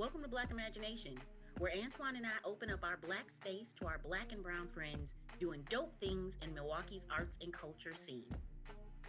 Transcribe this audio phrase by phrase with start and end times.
[0.00, 1.18] Welcome to Black Imagination,
[1.58, 5.12] where Antoine and I open up our black space to our black and brown friends
[5.38, 8.24] doing dope things in Milwaukee's arts and culture scene.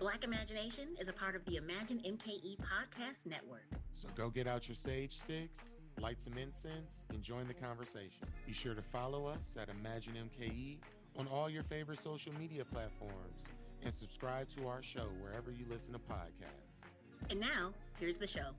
[0.02, 3.64] Black Imagination is a part of the Imagine MKE podcast network.
[3.94, 8.28] So go get out your sage sticks, light some incense, and join the conversation.
[8.46, 10.80] Be sure to follow us at Imagine MKE
[11.18, 13.46] on all your favorite social media platforms
[13.82, 17.30] and subscribe to our show wherever you listen to podcasts.
[17.30, 18.50] And now, here's the show.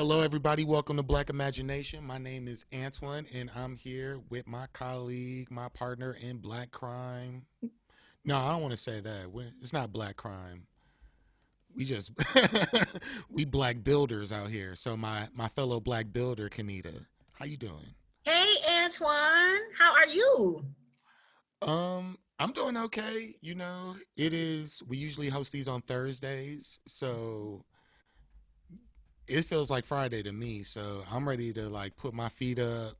[0.00, 0.64] Hello, everybody.
[0.64, 2.02] Welcome to Black Imagination.
[2.02, 7.44] My name is Antoine, and I'm here with my colleague, my partner in Black Crime.
[8.24, 9.30] No, I don't want to say that.
[9.30, 10.66] We're, it's not Black Crime.
[11.76, 12.12] We just
[13.30, 14.74] we black builders out here.
[14.74, 17.04] So my my fellow black builder, Kanita,
[17.34, 17.92] how you doing?
[18.22, 19.60] Hey, Antoine.
[19.78, 20.64] How are you?
[21.60, 23.34] Um, I'm doing okay.
[23.42, 24.82] You know, it is.
[24.88, 27.66] We usually host these on Thursdays, so
[29.30, 30.64] it feels like Friday to me.
[30.64, 32.94] So I'm ready to like put my feet up,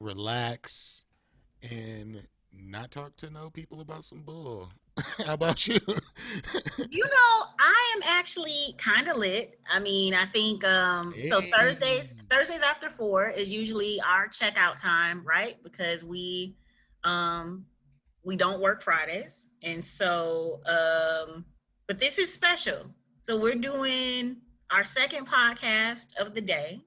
[0.00, 1.04] relax,
[1.70, 4.70] and not talk to no people about some bull.
[5.26, 5.78] How about you?
[6.88, 9.58] you know, I am actually kind of lit.
[9.70, 11.28] I mean, I think um hey.
[11.28, 15.62] so Thursdays Thursdays after 4 is usually our checkout time, right?
[15.62, 16.56] Because we
[17.02, 17.66] um
[18.22, 19.48] we don't work Fridays.
[19.62, 21.44] And so um
[21.86, 22.86] but this is special.
[23.20, 24.36] So we're doing
[24.74, 26.80] our second podcast of the day.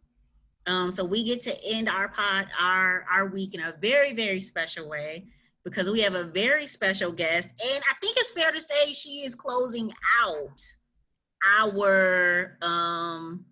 [0.65, 4.41] Um, so we get to end our pod, our our week in a very very
[4.41, 5.27] special way
[5.63, 9.23] because we have a very special guest, and I think it's fair to say she
[9.23, 10.61] is closing out
[11.59, 13.45] our um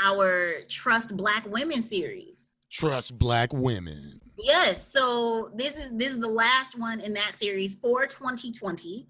[0.00, 2.54] our Trust Black Women series.
[2.70, 4.20] Trust Black Women.
[4.38, 4.92] Yes.
[4.92, 9.08] So this is this is the last one in that series for 2020.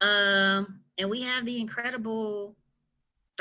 [0.00, 2.56] Um, and we have the incredible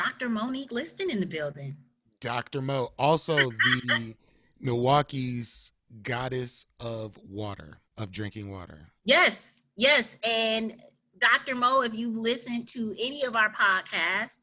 [0.04, 0.30] Dr.
[0.30, 1.76] Monique Liston in the building.
[2.20, 2.62] Dr.
[2.62, 4.16] Mo, also the
[4.60, 5.72] Milwaukee's
[6.04, 8.88] goddess of water, of drinking water.
[9.04, 10.16] Yes, yes.
[10.28, 10.82] And
[11.20, 11.56] Dr.
[11.56, 14.38] Mo, if you've listened to any of our podcasts,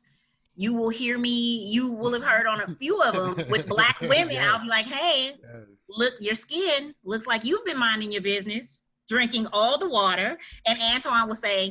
[0.54, 4.00] you will hear me, you will have heard on a few of them with black
[4.02, 4.30] women.
[4.34, 4.48] yes.
[4.52, 5.62] I'll be like, hey, yes.
[5.88, 10.36] look, your skin looks like you've been minding your business, drinking all the water.
[10.66, 11.70] And Antoine will say,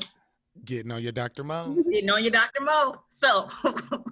[0.66, 1.44] Getting on your Dr.
[1.44, 1.75] Mo.
[1.91, 2.62] Getting on your Dr.
[2.62, 3.01] Mo.
[3.09, 3.50] So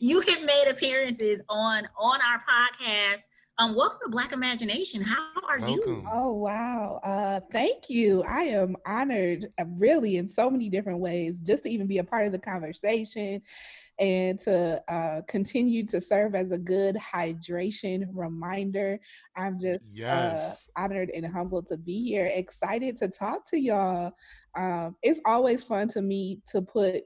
[0.00, 3.22] you have made appearances on on our podcast.
[3.58, 5.00] Um, welcome to Black Imagination.
[5.00, 5.94] How are welcome.
[5.94, 6.08] you?
[6.10, 7.00] Oh wow.
[7.04, 8.22] Uh thank you.
[8.24, 12.04] I am honored uh, really in so many different ways just to even be a
[12.04, 13.42] part of the conversation
[13.98, 18.98] and to uh, continue to serve as a good hydration reminder.
[19.36, 20.68] I'm just uh, yes.
[20.76, 24.12] uh, honored and humbled to be here, excited to talk to y'all.
[24.56, 27.04] Um, it's always fun to me to put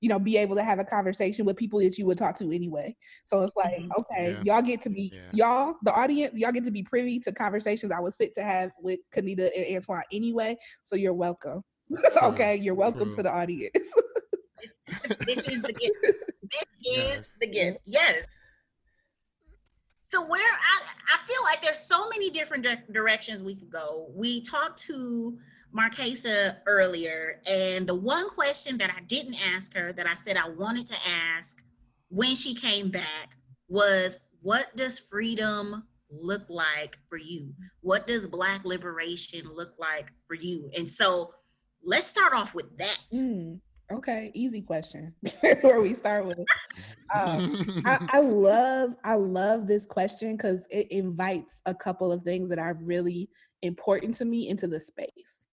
[0.00, 2.52] you know, be able to have a conversation with people that you would talk to
[2.52, 2.94] anyway.
[3.24, 3.90] So it's like, mm-hmm.
[4.00, 4.54] okay, yeah.
[4.56, 5.20] y'all get to be yeah.
[5.32, 8.70] y'all, the audience, y'all get to be privy to conversations I would sit to have
[8.78, 10.58] with Kanita and Antoine anyway.
[10.82, 11.64] So you're welcome.
[12.22, 13.16] okay, you're welcome True.
[13.16, 13.94] to the audience.
[14.86, 15.94] this is the gift.
[16.02, 17.18] This yes.
[17.18, 17.78] is the gift.
[17.84, 18.26] Yes.
[20.02, 20.82] So where I
[21.14, 24.08] I feel like there's so many different di- directions we could go.
[24.14, 25.38] We talked to
[25.76, 30.48] Marquesa earlier, and the one question that I didn't ask her that I said I
[30.48, 31.62] wanted to ask
[32.10, 33.36] when she came back
[33.68, 37.52] was, "What does freedom look like for you?
[37.80, 41.34] What does Black liberation look like for you?" And so
[41.82, 42.98] let's start off with that.
[43.12, 43.60] Mm.
[43.92, 45.14] Okay, easy question.
[45.42, 46.38] That's where we start with.
[47.14, 52.48] Um, I, I, love, I love this question because it invites a couple of things
[52.48, 53.28] that are really
[53.62, 55.46] important to me into the space.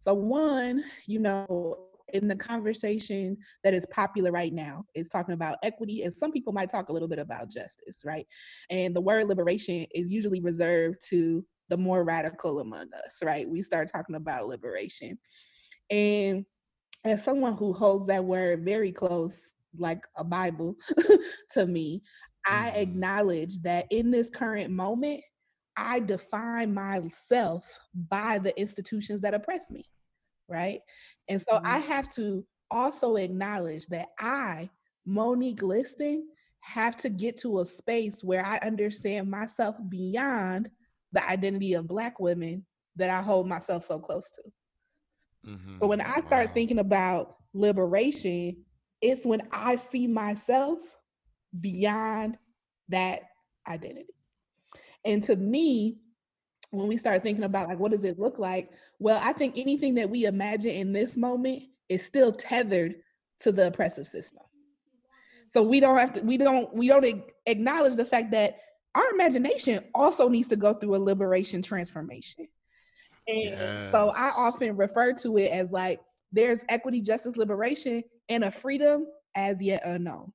[0.00, 1.78] So, one, you know,
[2.14, 6.52] in the conversation that is popular right now is talking about equity, and some people
[6.52, 8.26] might talk a little bit about justice, right?
[8.70, 13.48] And the word liberation is usually reserved to the more radical among us, right?
[13.48, 15.18] We start talking about liberation,
[15.90, 16.46] and
[17.04, 19.48] as someone who holds that word very close,
[19.78, 20.76] like a Bible
[21.50, 22.02] to me,
[22.46, 22.80] I mm-hmm.
[22.80, 25.20] acknowledge that in this current moment,
[25.76, 27.78] I define myself
[28.10, 29.84] by the institutions that oppress me,
[30.48, 30.80] right?
[31.28, 31.66] And so mm-hmm.
[31.66, 34.70] I have to also acknowledge that I,
[35.06, 36.26] Monique Liston,
[36.60, 40.68] have to get to a space where I understand myself beyond
[41.12, 44.42] the identity of Black women that I hold myself so close to.
[45.48, 45.78] Mm-hmm.
[45.80, 46.54] So when I start wow.
[46.54, 48.56] thinking about liberation,
[49.00, 50.78] it's when I see myself
[51.60, 52.38] beyond
[52.88, 53.22] that
[53.66, 54.14] identity.
[55.04, 55.98] And to me,
[56.70, 59.94] when we start thinking about like what does it look like, well, I think anything
[59.94, 62.96] that we imagine in this moment is still tethered
[63.40, 64.42] to the oppressive system.
[65.48, 68.58] so we don't have to we don't we don't acknowledge the fact that
[68.94, 72.48] our imagination also needs to go through a liberation transformation
[73.28, 73.90] and yes.
[73.90, 76.00] so i often refer to it as like
[76.32, 80.32] there's equity justice liberation and a freedom as yet unknown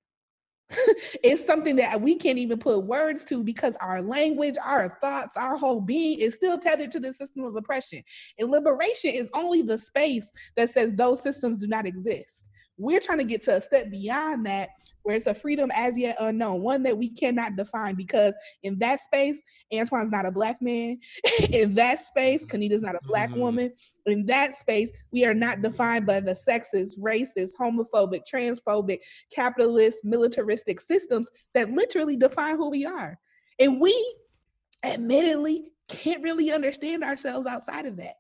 [1.24, 5.58] it's something that we can't even put words to because our language, our thoughts, our
[5.58, 8.02] whole being is still tethered to the system of oppression.
[8.40, 12.48] And liberation is only the space that says those systems do not exist.
[12.78, 14.70] We're trying to get to a step beyond that
[15.04, 19.02] where it's a freedom as yet unknown, one that we cannot define because in that
[19.02, 20.98] space, Antoine's not a black man.
[21.52, 22.46] in that space.
[22.46, 23.40] Kanita's not a black mm-hmm.
[23.40, 23.74] woman.
[24.06, 29.00] In that space, we are not defined by the sexist, racist, homophobic, transphobic,
[29.34, 33.20] capitalist, militaristic systems that literally define who we are.
[33.60, 34.16] And we
[34.84, 38.16] admittedly can't really understand ourselves outside of that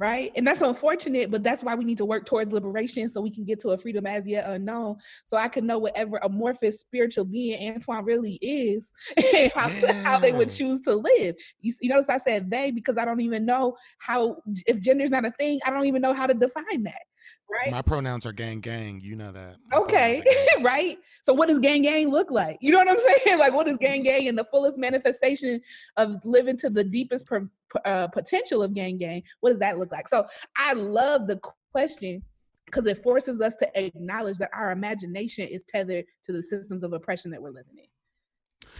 [0.00, 0.32] right?
[0.34, 3.44] And that's unfortunate, but that's why we need to work towards liberation so we can
[3.44, 4.96] get to a freedom as yet unknown.
[5.26, 8.94] So I can know whatever amorphous spiritual being Antoine really is
[9.34, 10.02] and how, yeah.
[10.02, 11.36] how they would choose to live.
[11.60, 15.26] You, you notice I said they because I don't even know how, if gender's not
[15.26, 17.02] a thing, I don't even know how to define that
[17.50, 17.70] right?
[17.70, 19.00] My pronouns are gang gang.
[19.02, 19.56] You know that.
[19.70, 20.22] My okay,
[20.60, 20.98] right?
[21.22, 22.58] So what does gang gang look like?
[22.60, 23.38] You know what I'm saying?
[23.38, 25.60] Like what is gang gang in the fullest manifestation
[25.96, 27.48] of living to the deepest per,
[27.84, 29.22] uh, potential of gang gang?
[29.40, 30.08] What does that look like?
[30.08, 30.26] So
[30.56, 31.40] I love the
[31.72, 32.22] question
[32.66, 36.92] because it forces us to acknowledge that our imagination is tethered to the systems of
[36.92, 37.84] oppression that we're living in.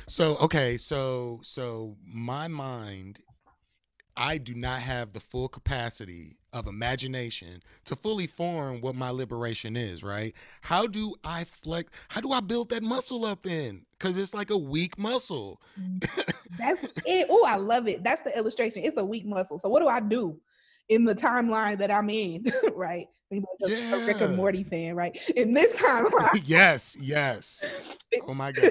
[0.07, 3.21] So okay, so so my mind
[4.17, 9.77] I do not have the full capacity of imagination to fully form what my liberation
[9.77, 10.35] is, right?
[10.61, 11.91] How do I flex?
[12.09, 13.87] How do I build that muscle up in?
[13.93, 15.63] Because it's like a weak muscle.
[15.81, 16.07] Mm,
[16.59, 17.27] that's it.
[17.31, 18.05] Oh, I love it.
[18.05, 18.83] That's the illustration.
[18.85, 19.59] It's a weak muscle.
[19.59, 20.39] So what do I do
[20.91, 22.45] in the timeline that I'm in,
[22.75, 23.07] right?
[23.31, 23.95] yeah.
[23.95, 25.17] a Rick and Morty fan, right?
[25.37, 26.43] In this timeline.
[26.45, 27.97] yes, yes.
[28.27, 28.69] Oh my gosh.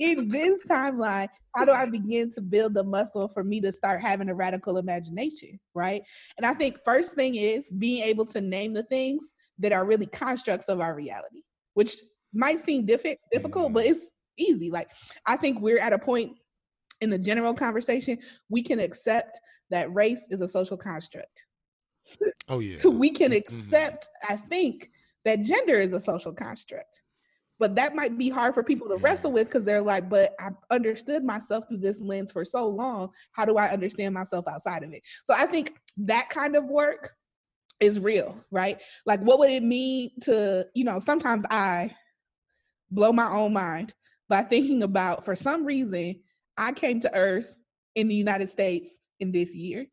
[0.00, 4.00] in this timeline, how do I begin to build the muscle for me to start
[4.00, 5.60] having a radical imagination?
[5.74, 6.02] Right.
[6.38, 10.06] And I think first thing is being able to name the things that are really
[10.06, 11.42] constructs of our reality,
[11.74, 11.96] which
[12.32, 13.92] might seem diffi- difficult, but mm-hmm.
[13.92, 14.70] it's easy.
[14.70, 14.88] Like
[15.26, 16.32] I think we're at a point
[17.00, 19.40] in the general conversation, we can accept
[19.70, 21.44] that race is a social construct.
[22.48, 22.86] Oh yeah.
[22.86, 23.38] we can mm-hmm.
[23.38, 24.34] accept, mm-hmm.
[24.34, 24.90] I think,
[25.24, 27.02] that gender is a social construct
[27.58, 30.56] but that might be hard for people to wrestle with because they're like but i've
[30.70, 34.92] understood myself through this lens for so long how do i understand myself outside of
[34.92, 37.12] it so i think that kind of work
[37.80, 41.90] is real right like what would it mean to you know sometimes i
[42.90, 43.92] blow my own mind
[44.28, 46.16] by thinking about for some reason
[46.56, 47.56] i came to earth
[47.94, 49.86] in the united states in this year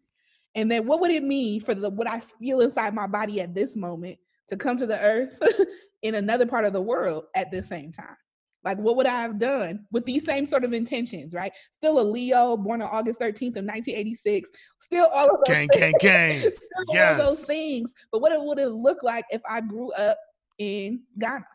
[0.56, 3.54] and then what would it mean for the what i feel inside my body at
[3.54, 4.18] this moment
[4.48, 5.40] to come to the earth
[6.04, 8.16] in another part of the world at the same time.
[8.64, 11.52] Like, what would I have done with these same sort of intentions, right?
[11.72, 14.52] Still a Leo, born on August 13th of 1986.
[14.80, 15.82] Still all of those gang, things.
[15.82, 16.40] gang, gang.
[16.54, 17.20] Still yes.
[17.20, 17.94] all those things.
[18.10, 20.18] But what it would have looked like if I grew up
[20.60, 21.46] in Ghana,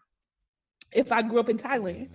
[0.92, 2.10] if I grew up in Thailand.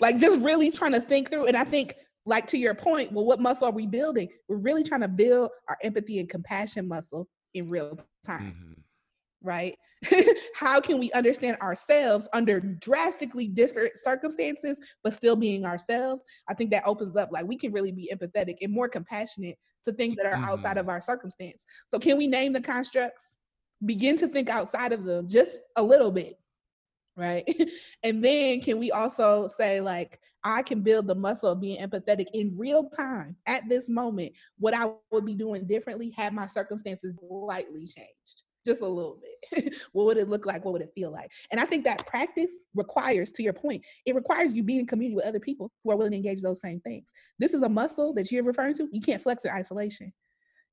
[0.00, 1.46] Like, just really trying to think through.
[1.46, 1.94] And I think,
[2.26, 4.28] like, to your point, well, what muscle are we building?
[4.48, 8.54] We're really trying to build our empathy and compassion muscle in real time.
[8.54, 8.80] Mm-hmm
[9.42, 9.76] right?
[10.54, 16.24] How can we understand ourselves under drastically different circumstances, but still being ourselves?
[16.48, 19.92] I think that opens up, like, we can really be empathetic and more compassionate to
[19.92, 20.44] things that are mm-hmm.
[20.44, 21.64] outside of our circumstance.
[21.88, 23.38] So, can we name the constructs?
[23.84, 26.36] Begin to think outside of them just a little bit,
[27.16, 27.44] right?
[28.02, 32.26] and then, can we also say, like, I can build the muscle of being empathetic
[32.32, 37.18] in real time at this moment, what I would be doing differently had my circumstances
[37.18, 39.20] slightly changed just a little
[39.52, 39.74] bit.
[39.92, 40.64] what would it look like?
[40.64, 41.30] What would it feel like?
[41.50, 45.16] And I think that practice requires, to your point, it requires you being in community
[45.16, 47.12] with other people who are willing to engage those same things.
[47.38, 48.88] This is a muscle that you're referring to.
[48.92, 50.12] You can't flex in isolation.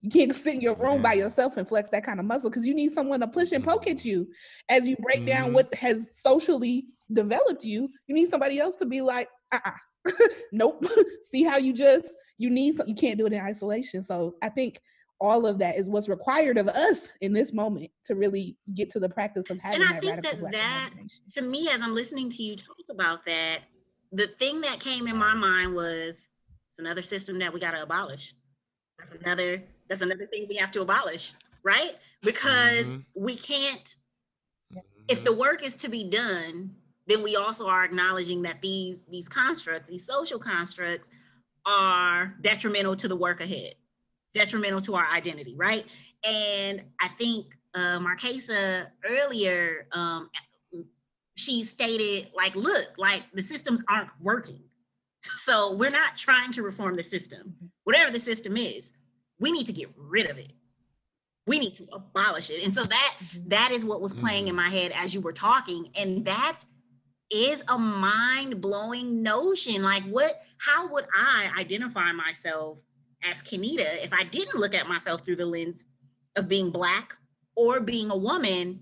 [0.08, 2.66] You can't sit in your room by yourself and flex that kind of muscle because
[2.66, 4.30] you need someone to push and poke at you
[4.70, 5.56] as you break down mm-hmm.
[5.56, 7.90] what has socially developed you.
[8.08, 9.72] You need somebody else to be like, uh-uh.
[10.54, 10.86] nope.
[11.24, 14.02] See how you just you need some, you can't do it in isolation.
[14.02, 14.80] So I think
[15.20, 19.00] all of that is what's required of us in this moment to really get to
[19.00, 20.92] the practice of having and I that think radical that, that
[21.34, 23.62] to me as i'm listening to you talk about that
[24.12, 26.28] the thing that came in my mind was
[26.70, 28.36] it's another system that we got to abolish
[29.00, 33.00] that's another that's another thing we have to abolish right because mm-hmm.
[33.16, 33.96] we can't
[35.08, 36.72] if the work is to be done
[37.08, 41.10] then we also are acknowledging that these these constructs these social constructs
[41.66, 43.74] are detrimental to the work ahead
[44.38, 45.86] detrimental to our identity, right?
[46.24, 50.30] And I think uh, Marquesa earlier um,
[51.36, 54.62] she stated, like, look, like the systems aren't working.
[55.36, 57.40] So we're not trying to reform the system.
[57.42, 57.66] Mm-hmm.
[57.84, 58.94] Whatever the system is,
[59.40, 60.54] we need to get rid of it.
[61.46, 62.64] We need to abolish it.
[62.64, 63.50] And so that mm-hmm.
[63.50, 64.66] that is what was playing in mm-hmm.
[64.66, 65.90] my head as you were talking.
[65.96, 66.60] And that
[67.30, 69.84] is a mind-blowing notion.
[69.84, 72.80] Like what how would I identify myself
[73.24, 75.86] as Kenita if I didn't look at myself through the lens
[76.36, 77.16] of being black
[77.56, 78.82] or being a woman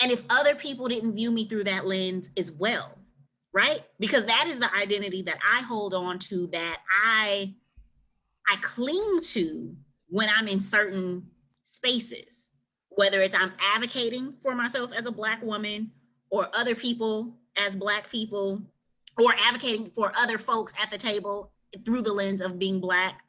[0.00, 2.98] and if other people didn't view me through that lens as well
[3.52, 7.54] right because that is the identity that i hold on to that i
[8.48, 9.76] i cling to
[10.08, 11.26] when i'm in certain
[11.64, 12.50] spaces
[12.90, 15.90] whether it's i'm advocating for myself as a black woman
[16.30, 18.62] or other people as black people
[19.18, 21.50] or advocating for other folks at the table
[21.84, 23.22] through the lens of being black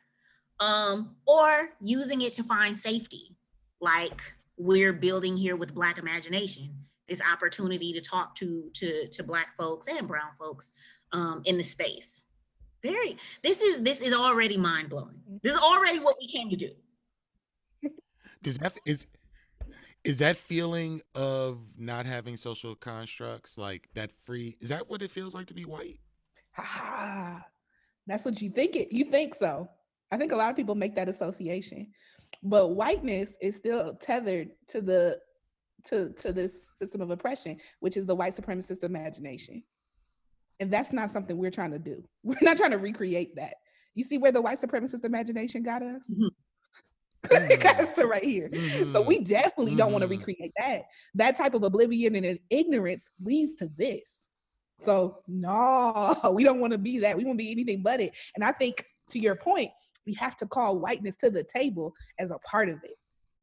[0.59, 3.35] um, or using it to find safety.
[3.79, 4.21] Like
[4.57, 6.69] we're building here with black imagination
[7.07, 10.71] this opportunity to talk to to to black folks and brown folks
[11.13, 12.21] um, in the space
[12.81, 15.19] very this is this is already mind-blowing.
[15.43, 16.71] This is already what we came to do.
[18.41, 19.07] Does that is
[20.03, 25.11] is that feeling of not having social constructs like that free is that what it
[25.11, 25.99] feels like to be white?
[26.57, 27.45] Ah,
[28.05, 29.67] that's what you think it you think so.
[30.11, 31.87] I think a lot of people make that association.
[32.43, 35.19] But whiteness is still tethered to the
[35.85, 39.63] to to this system of oppression which is the white supremacist imagination
[40.59, 43.55] and that's not something we're trying to do we're not trying to recreate that
[43.95, 46.27] you see where the white supremacist imagination got us mm-hmm.
[47.51, 48.91] it got us to right here mm-hmm.
[48.91, 49.77] so we definitely mm-hmm.
[49.77, 50.83] don't want to recreate that
[51.15, 54.29] that type of oblivion and ignorance leads to this
[54.79, 58.15] so no we don't want to be that we want to be anything but it
[58.35, 59.71] and i think to your point
[60.07, 62.95] we have to call whiteness to the table as a part of it,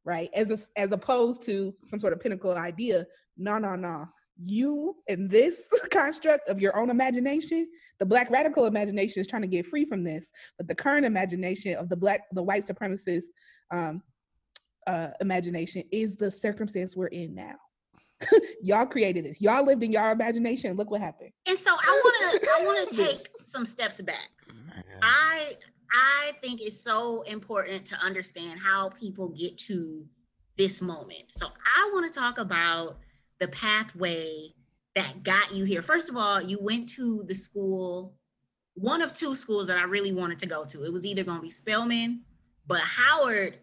[0.03, 0.29] right?
[0.33, 3.05] As a, as opposed to some sort of pinnacle idea.
[3.37, 4.07] No, no, no.
[4.37, 7.67] You and this construct of your own imagination,
[7.99, 11.75] the black radical imagination is trying to get free from this, but the current imagination
[11.75, 13.25] of the black, the white supremacist
[13.71, 14.01] um,
[14.87, 17.55] uh, imagination is the circumstance we're in now.
[18.61, 19.41] y'all created this.
[19.41, 20.75] Y'all lived in your imagination.
[20.77, 21.31] Look what happened.
[21.45, 24.29] And so I want to I want to take some steps back.
[25.01, 25.57] I
[25.91, 30.05] I think it's so important to understand how people get to
[30.57, 31.25] this moment.
[31.31, 32.97] So I want to talk about
[33.39, 34.53] the pathway
[34.95, 35.81] that got you here.
[35.81, 38.13] First of all, you went to the school,
[38.75, 40.83] one of two schools that I really wanted to go to.
[40.83, 42.21] It was either going to be Spelman,
[42.67, 43.57] but Howard,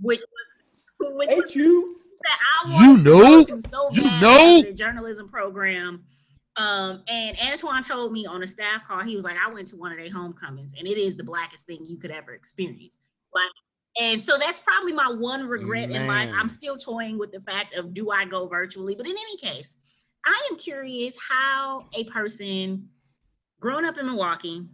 [0.00, 4.62] which was which was you, that I wanted you know, to, to so you know,
[4.62, 6.04] the journalism program
[6.56, 9.76] um, and Antoine told me on a staff call, he was like, I went to
[9.76, 13.00] one of their homecomings and it is the blackest thing you could ever experience.
[13.34, 13.50] Like,
[14.00, 16.02] and so that's probably my one regret Man.
[16.02, 16.30] in life.
[16.34, 18.94] I'm still toying with the fact of do I go virtually?
[18.94, 19.76] But in any case,
[20.26, 22.88] I am curious how a person
[23.60, 24.68] growing up in Milwaukee,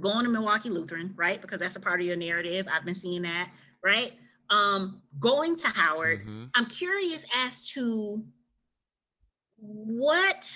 [0.00, 1.40] going to Milwaukee Lutheran, right?
[1.40, 2.66] Because that's a part of your narrative.
[2.70, 3.50] I've been seeing that,
[3.84, 4.12] right?
[4.50, 6.20] Um, going to Howard.
[6.20, 6.44] Mm-hmm.
[6.54, 8.24] I'm curious as to
[9.56, 10.52] what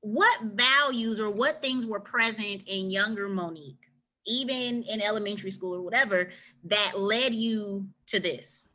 [0.00, 3.87] what values or what things were present in younger Monique,
[4.28, 6.30] even in elementary school or whatever,
[6.64, 8.68] that led you to this?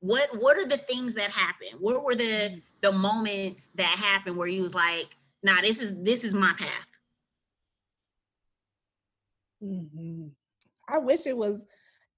[0.00, 1.80] What what are the things that happened?
[1.80, 2.58] What were the mm-hmm.
[2.80, 5.08] the moments that happened where you was like,
[5.42, 6.86] nah, this is this is my path?
[9.62, 10.28] Mm-hmm.
[10.88, 11.66] I wish it was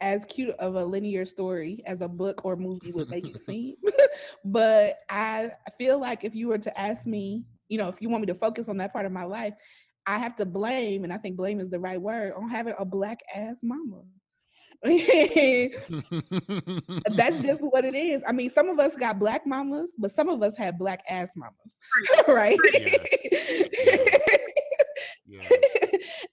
[0.00, 3.76] as cute of a linear story as a book or movie would make it seem.
[4.44, 8.22] but I feel like if you were to ask me you know, if you want
[8.22, 9.54] me to focus on that part of my life,
[10.06, 12.84] I have to blame, and I think blame is the right word, on having a
[12.84, 14.02] black ass mama.
[14.84, 15.00] That's
[17.40, 18.22] just what it is.
[18.26, 21.32] I mean, some of us got black mamas, but some of us had black ass
[21.36, 21.78] mamas,
[22.28, 22.58] right?
[22.74, 22.98] Yes.
[25.26, 25.52] yes.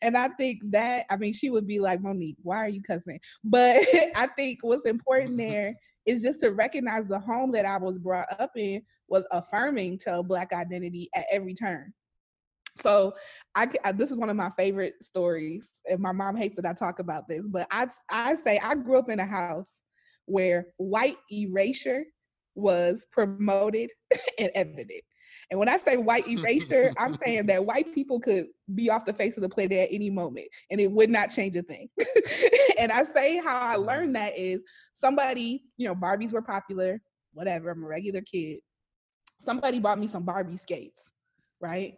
[0.02, 3.20] and I think that, I mean, she would be like, Monique, why are you cussing?
[3.44, 3.78] But
[4.16, 5.76] I think what's important there
[6.06, 10.24] is just to recognize the home that I was brought up in was affirming to
[10.24, 11.94] black identity at every turn.
[12.78, 13.14] So
[13.56, 16.74] I, I, this is one of my favorite stories, and my mom hates that I
[16.74, 19.82] talk about this, but I I say I grew up in a house
[20.26, 22.06] where white erasure
[22.56, 23.92] was promoted
[24.40, 25.04] and evident.
[25.50, 29.14] And when I say white erasure, I'm saying that white people could be off the
[29.14, 31.90] face of the planet at any moment and it would not change a thing.
[32.80, 33.86] and I say how I mm-hmm.
[33.86, 34.64] learned that is
[34.94, 37.02] somebody, you know, Barbies were popular,
[37.34, 38.60] whatever, I'm a regular kid.
[39.40, 41.12] Somebody bought me some Barbie skates,
[41.60, 41.96] right?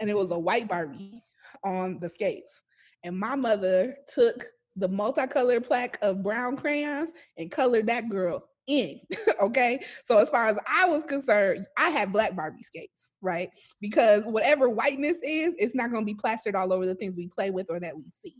[0.00, 1.22] And it was a white Barbie
[1.62, 2.62] on the skates.
[3.04, 4.46] And my mother took
[4.76, 9.00] the multicolored plaque of brown crayons and colored that girl in.
[9.40, 9.80] okay.
[10.04, 13.50] So as far as I was concerned, I had black Barbie skates, right?
[13.80, 17.28] Because whatever whiteness is, it's not going to be plastered all over the things we
[17.28, 18.36] play with or that we see.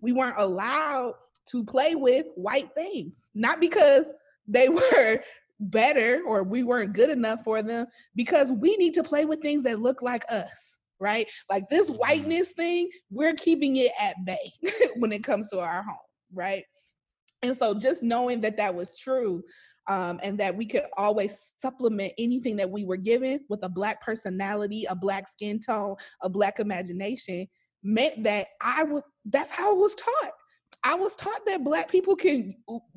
[0.00, 1.14] We weren't allowed
[1.50, 4.12] to play with white things, not because
[4.46, 5.20] they were
[5.60, 9.62] better or we weren't good enough for them, because we need to play with things
[9.64, 10.78] that look like us.
[11.00, 11.30] Right?
[11.50, 11.98] Like this mm-hmm.
[11.98, 14.52] whiteness thing, we're keeping it at bay
[14.96, 15.96] when it comes to our home,
[16.32, 16.64] right?
[17.42, 19.42] And so just knowing that that was true
[19.86, 24.00] um, and that we could always supplement anything that we were given with a black
[24.00, 27.46] personality, a black skin tone, a black imagination
[27.82, 30.32] meant that I would, that's how I was taught.
[30.84, 32.54] I was taught that black people can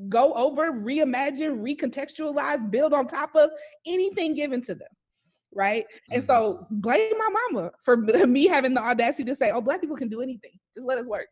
[0.08, 3.50] go over, reimagine, recontextualize, build on top of
[3.86, 4.88] anything given to them.
[5.58, 5.86] Right.
[5.86, 6.14] Mm-hmm.
[6.14, 7.98] And so blame my mama for
[8.28, 10.52] me having the audacity to say, oh, black people can do anything.
[10.76, 11.28] Just let us work.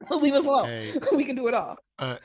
[0.10, 0.66] Leave us alone.
[0.66, 1.76] Hey, we can do it all.
[1.98, 2.16] Uh,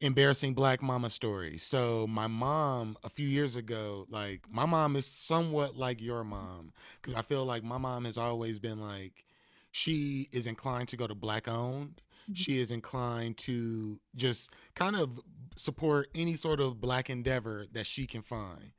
[0.00, 1.58] embarrassing black mama story.
[1.58, 6.72] So my mom, a few years ago, like my mom is somewhat like your mom
[7.00, 9.24] because I feel like my mom has always been like,
[9.70, 12.00] she is inclined to go to black owned.
[12.24, 12.34] Mm-hmm.
[12.34, 15.20] She is inclined to just kind of
[15.56, 18.72] support any sort of black endeavor that she can find.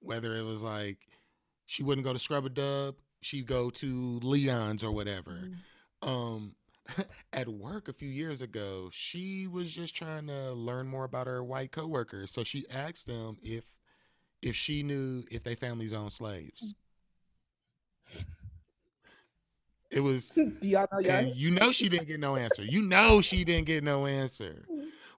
[0.00, 0.98] Whether it was like
[1.72, 5.48] she wouldn't go to Scrub a Dub, she'd go to Leon's or whatever.
[6.02, 6.06] Mm-hmm.
[6.06, 6.54] Um,
[7.32, 11.42] at work a few years ago, she was just trying to learn more about her
[11.42, 12.30] white coworkers.
[12.30, 13.64] So she asked them if
[14.42, 16.74] if she knew if they families own slaves.
[19.90, 21.24] It was y'all know y'all.
[21.24, 22.62] you know she didn't get no answer.
[22.62, 24.66] You know she didn't get no answer.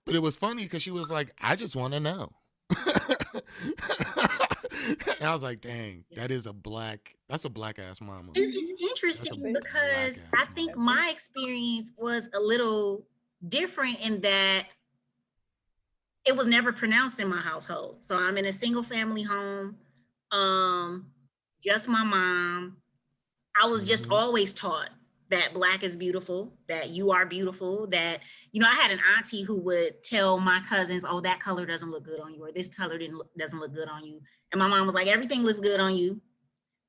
[0.05, 2.31] But it was funny because she was like, I just want to know.
[4.89, 8.33] and I was like, dang, that is a black, that's a black ass mama.
[8.35, 10.93] It's interesting because I think mama.
[10.93, 13.07] my experience was a little
[13.49, 14.67] different in that
[16.25, 17.99] it was never pronounced in my household.
[18.01, 19.77] So I'm in a single family home,
[20.33, 21.07] um,
[21.63, 22.79] just my mom.
[23.61, 24.13] I was just mm-hmm.
[24.13, 24.91] always taught
[25.35, 28.21] that black is beautiful, that you are beautiful, that
[28.53, 31.91] you know, I had an auntie who would tell my cousins, "Oh, that color doesn't
[31.91, 34.21] look good on you, or this color didn't look, doesn't look good on you,"
[34.53, 36.21] and my mom was like, "Everything looks good on you,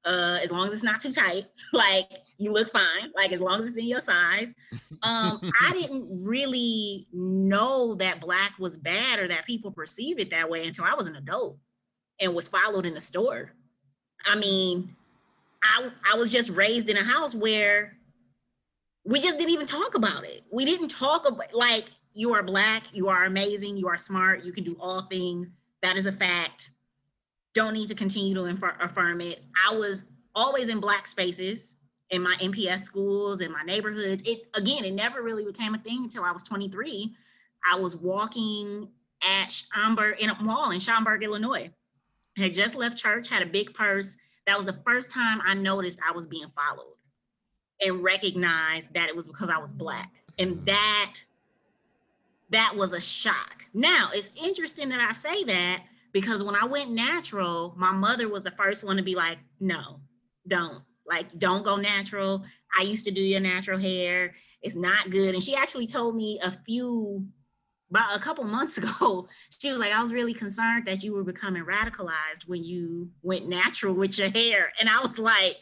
[0.05, 1.47] uh, as long as it's not too tight.
[1.73, 3.11] like you look fine.
[3.15, 4.53] Like as long as it's in your size."
[5.01, 10.47] Um, I didn't really know that black was bad or that people perceive it that
[10.47, 11.57] way until I was an adult
[12.19, 13.53] and was followed in the store.
[14.23, 14.95] I mean,
[15.63, 17.97] I I was just raised in a house where
[19.05, 20.43] we just didn't even talk about it.
[20.51, 24.51] We didn't talk about like you are black, you are amazing, you are smart, you
[24.51, 25.51] can do all things.
[25.83, 26.71] That is a fact.
[27.53, 29.43] Don't need to continue to infer- affirm it.
[29.69, 31.75] I was always in black spaces
[32.09, 34.23] in my MPS schools in my neighborhoods.
[34.25, 37.15] It again, it never really became a thing until I was 23.
[37.71, 38.89] I was walking
[39.23, 41.69] at Schaumburg in a mall in Schaumburg, Illinois.
[42.37, 44.17] I had just left church, had a big purse.
[44.47, 46.94] That was the first time I noticed I was being followed
[47.81, 50.23] and recognized that it was because I was black.
[50.37, 50.65] And mm-hmm.
[50.65, 51.13] that
[52.51, 53.65] that was a shock.
[53.73, 58.43] Now, it's interesting that I say that because when I went natural, my mother was
[58.43, 59.99] the first one to be like, "No,
[60.47, 60.83] don't.
[61.07, 62.43] Like don't go natural.
[62.77, 64.35] I used to do your natural hair.
[64.61, 67.27] It's not good." And she actually told me a few
[67.89, 69.27] about a couple months ago,
[69.59, 73.47] she was like, I was really concerned that you were becoming radicalized when you went
[73.47, 74.71] natural with your hair.
[74.79, 75.57] And I was like,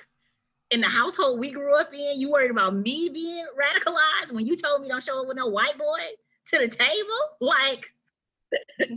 [0.74, 4.58] in the household we grew up in, you worried about me being radicalized when you
[4.58, 6.00] told me don't show up with no white boy
[6.48, 7.20] to the table?
[7.40, 7.94] Like,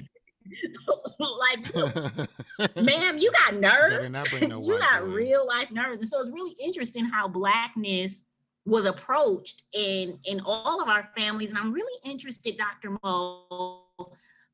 [1.20, 4.10] like, ma'am, you got nerves.
[4.10, 5.06] No you got boy.
[5.08, 6.00] real life nerves.
[6.00, 8.24] And so it's really interesting how blackness
[8.64, 11.50] was approached in in all of our families.
[11.50, 12.96] And I'm really interested, Dr.
[13.04, 13.84] Mo,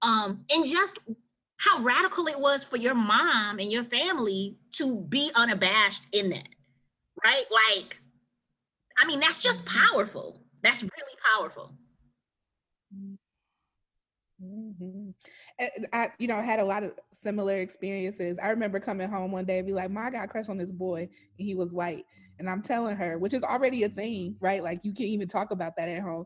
[0.03, 0.99] um, in just
[1.59, 6.49] how radical it was for your mom and your family to be unabashed in that
[7.25, 7.45] right?
[7.51, 7.97] Like,
[8.99, 10.43] I mean, that's just powerful.
[10.63, 11.75] That's really powerful.
[14.43, 15.11] Mm-hmm.
[15.93, 18.39] I, you know, had a lot of similar experiences.
[18.43, 21.01] I remember coming home one day and be like, "My, a crush on this boy,
[21.03, 22.05] and he was white."
[22.39, 24.63] And I'm telling her, which is already a thing, right?
[24.63, 26.25] Like you can't even talk about that at home.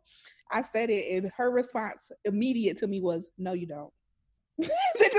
[0.51, 3.93] I said it, and her response immediate to me was, "No, you don't."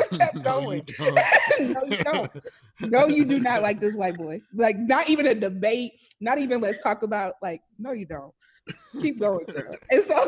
[0.17, 0.87] kept going.
[0.99, 2.31] no, you don't.
[2.81, 4.41] No, you do not like this white boy.
[4.53, 5.93] Like, not even a debate.
[6.19, 7.33] Not even let's talk about.
[7.41, 8.33] Like, no, you don't.
[9.01, 9.75] Keep going, girl.
[9.91, 10.15] And so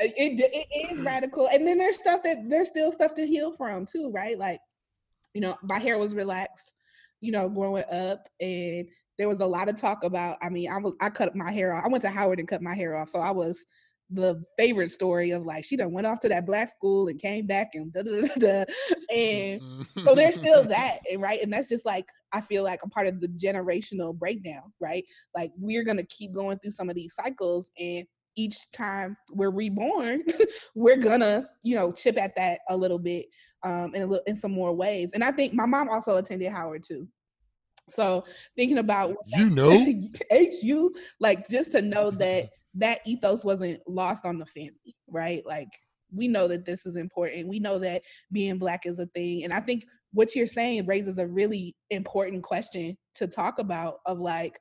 [0.00, 1.48] it, it is radical.
[1.48, 4.38] And then there's stuff that there's still stuff to heal from too, right?
[4.38, 4.60] Like,
[5.34, 6.72] you know, my hair was relaxed,
[7.20, 8.86] you know, growing up, and
[9.18, 10.38] there was a lot of talk about.
[10.42, 11.84] I mean, I was I cut my hair off.
[11.84, 13.64] I went to Howard and cut my hair off, so I was
[14.10, 17.46] the favorite story of like she done went off to that black school and came
[17.46, 18.64] back and da da da, da.
[19.14, 19.60] and
[20.04, 23.06] so there's still that and right and that's just like I feel like a part
[23.06, 27.70] of the generational breakdown right like we're gonna keep going through some of these cycles
[27.78, 30.22] and each time we're reborn
[30.74, 33.26] we're gonna you know chip at that a little bit
[33.62, 36.52] um in a little in some more ways and I think my mom also attended
[36.52, 37.08] Howard too
[37.92, 38.24] so
[38.56, 39.86] thinking about you know
[40.32, 45.44] HU like just to know that that ethos wasn't lost on the family, right?
[45.44, 45.68] Like
[46.14, 47.48] we know that this is important.
[47.48, 49.44] We know that being black is a thing.
[49.44, 54.18] And I think what you're saying raises a really important question to talk about of
[54.20, 54.58] like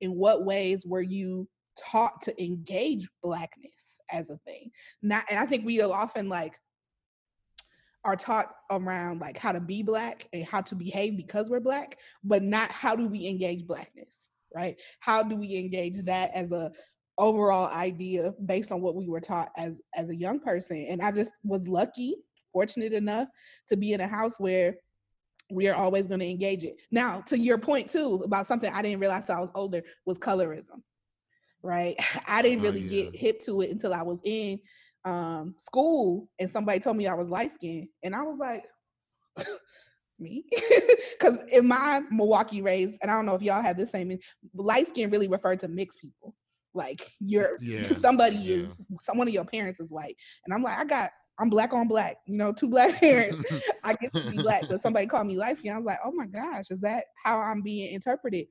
[0.00, 4.70] in what ways were you taught to engage blackness as a thing?
[5.02, 6.58] Not and I think we often like
[8.04, 11.98] are taught around like how to be black and how to behave because we're black,
[12.24, 14.80] but not how do we engage blackness, right?
[15.00, 16.72] How do we engage that as a
[17.18, 21.12] overall idea based on what we were taught as as a young person and i
[21.12, 22.16] just was lucky
[22.52, 23.28] fortunate enough
[23.68, 24.76] to be in a house where
[25.50, 28.80] we are always going to engage it now to your point too about something i
[28.80, 30.80] didn't realize till i was older was colorism
[31.62, 33.02] right i didn't oh, really oh, yeah.
[33.04, 34.58] get hip to it until i was in
[35.04, 38.64] um, school and somebody told me i was light skinned and i was like
[40.18, 40.44] me
[41.18, 44.16] because in my milwaukee raised and i don't know if y'all had the same
[44.54, 46.34] light skin really referred to mixed people
[46.74, 47.92] like you're yeah.
[47.92, 48.56] somebody yeah.
[48.56, 50.16] is someone of your parents is white.
[50.44, 53.50] And I'm like, I got I'm black on black, you know, two black parents.
[53.82, 54.64] I get to be black.
[54.68, 55.72] But somebody called me light skin.
[55.72, 58.46] I was like, oh my gosh, is that how I'm being interpreted?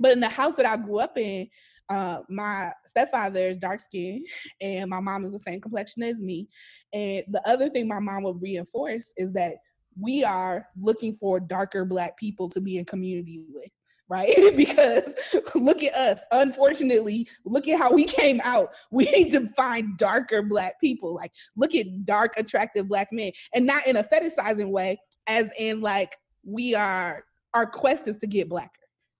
[0.00, 1.48] But in the house that I grew up in,
[1.88, 4.26] uh, my stepfather is dark skinned
[4.60, 6.48] and my mom is the same complexion as me.
[6.92, 9.54] And the other thing my mom would reinforce is that
[10.00, 13.70] we are looking for darker black people to be in community with
[14.10, 14.34] right?
[14.56, 15.12] because
[15.54, 16.22] look at us.
[16.32, 18.70] Unfortunately, look at how we came out.
[18.90, 21.14] We need to find darker black people.
[21.14, 25.82] Like, look at dark, attractive black men, and not in a fetishizing way, as in
[25.82, 27.24] like we are.
[27.52, 28.77] Our quest is to get blacker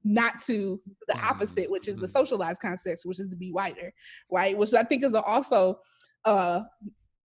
[0.08, 1.26] not to the mm-hmm.
[1.26, 2.12] opposite, which is the mm-hmm.
[2.12, 3.92] socialized context, which is to be whiter,
[4.30, 4.56] right?
[4.56, 5.80] Which I think is also
[6.24, 6.62] uh,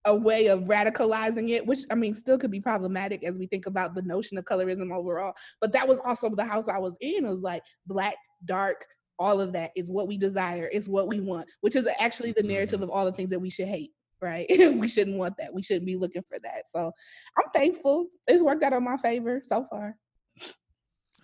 [0.04, 3.64] a way of radicalizing it, which I mean still could be problematic as we think
[3.64, 5.32] about the notion of colorism overall.
[5.60, 7.24] But that was also the house I was in.
[7.24, 8.84] It was like black, dark,
[9.18, 12.42] all of that is what we desire, is what we want, which is actually the
[12.42, 14.46] narrative of all the things that we should hate, right?
[14.76, 15.54] we shouldn't want that.
[15.54, 16.68] We shouldn't be looking for that.
[16.68, 16.92] So
[17.38, 18.08] I'm thankful.
[18.26, 19.96] It's worked out in my favor so far.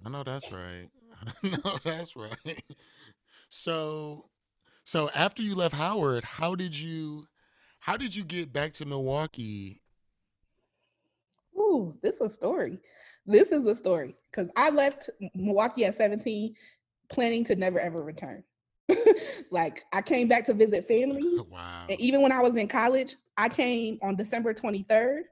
[0.04, 0.88] I know that's right.
[1.42, 2.62] Know that's right.
[3.48, 4.26] So
[4.84, 7.26] so after you left Howard, how did you
[7.80, 9.82] how did you get back to Milwaukee?
[11.56, 12.78] Ooh, this is a story.
[13.26, 16.54] This is a story because I left Milwaukee at 17,
[17.08, 18.42] planning to never ever return.
[19.50, 21.22] like I came back to visit family.
[21.50, 21.86] Wow.
[21.90, 25.22] And even when I was in college, I came on December 23rd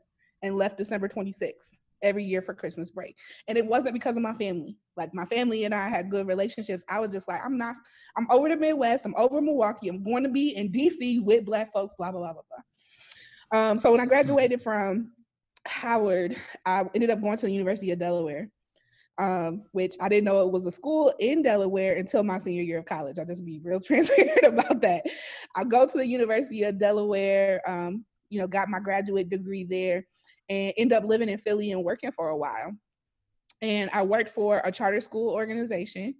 [0.43, 1.71] and left December 26th
[2.03, 3.17] every year for Christmas break.
[3.49, 4.77] And it wasn't because of my family.
[4.97, 6.85] Like my family and I had good relationships.
[6.89, 7.77] I was just like, I'm not,
[8.17, 11.73] I'm over the Midwest, I'm over Milwaukee, I'm going to be in DC with black
[11.73, 13.61] folks, blah, blah, blah, blah, blah.
[13.61, 15.13] Um, so when I graduated from
[15.67, 18.51] Howard, I ended up going to the University of Delaware.
[19.19, 22.79] Um, which I didn't know it was a school in Delaware until my senior year
[22.79, 23.19] of college.
[23.19, 25.05] I'll just be real transparent about that.
[25.55, 30.07] I go to the University of Delaware, um, you know, got my graduate degree there
[30.51, 32.73] and end up living in Philly and working for a while.
[33.63, 36.17] And I worked for a charter school organization,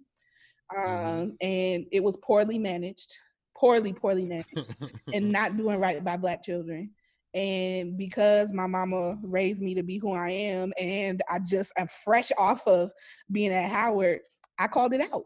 [0.73, 1.05] mm-hmm.
[1.05, 3.13] um, and it was poorly managed,
[3.57, 4.75] poorly, poorly managed,
[5.13, 6.91] and not doing right by Black children.
[7.33, 11.87] And because my mama raised me to be who I am, and I just am
[12.03, 12.91] fresh off of
[13.31, 14.19] being at Howard,
[14.57, 15.25] I called it out.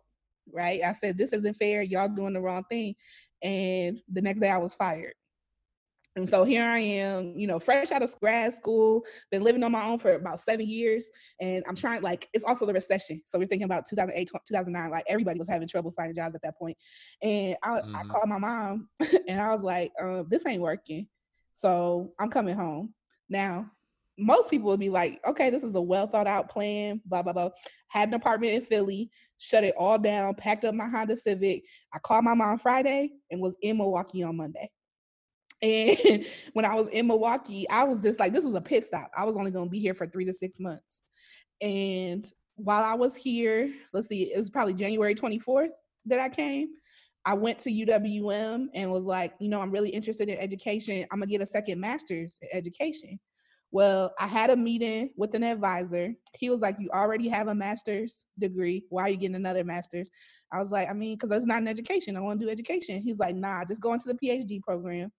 [0.52, 0.82] Right?
[0.84, 1.82] I said, This isn't fair.
[1.82, 2.96] Y'all doing the wrong thing.
[3.42, 5.14] And the next day I was fired.
[6.16, 9.72] And so here I am, you know, fresh out of grad school, been living on
[9.72, 11.10] my own for about seven years.
[11.42, 13.22] And I'm trying, like, it's also the recession.
[13.26, 16.58] So we're thinking about 2008, 2009, like everybody was having trouble finding jobs at that
[16.58, 16.78] point.
[17.22, 17.96] And I, mm-hmm.
[17.96, 18.88] I called my mom
[19.28, 21.08] and I was like, um, this ain't working.
[21.54, 22.94] So I'm coming home.
[23.30, 23.70] Now,
[24.18, 27.34] most people would be like, okay, this is a well thought out plan, blah, blah,
[27.34, 27.50] blah.
[27.90, 31.64] Had an apartment in Philly, shut it all down, packed up my Honda Civic.
[31.94, 34.70] I called my mom Friday and was in Milwaukee on Monday.
[35.62, 39.12] And when I was in Milwaukee, I was just like, this was a pit stop.
[39.16, 41.02] I was only going to be here for three to six months.
[41.62, 45.72] And while I was here, let's see, it was probably January 24th
[46.06, 46.70] that I came.
[47.26, 51.06] I went to UWM and was like, you know, I'm really interested in education.
[51.12, 53.20] I'm going to get a second master's in education.
[53.72, 56.14] Well, I had a meeting with an advisor.
[56.34, 58.86] He was like, You already have a master's degree.
[58.90, 60.10] Why are you getting another master's?
[60.54, 62.16] I was like, I mean, because that's not an education.
[62.16, 63.02] I want to do education.
[63.02, 65.12] He's like, Nah, just go into the PhD program.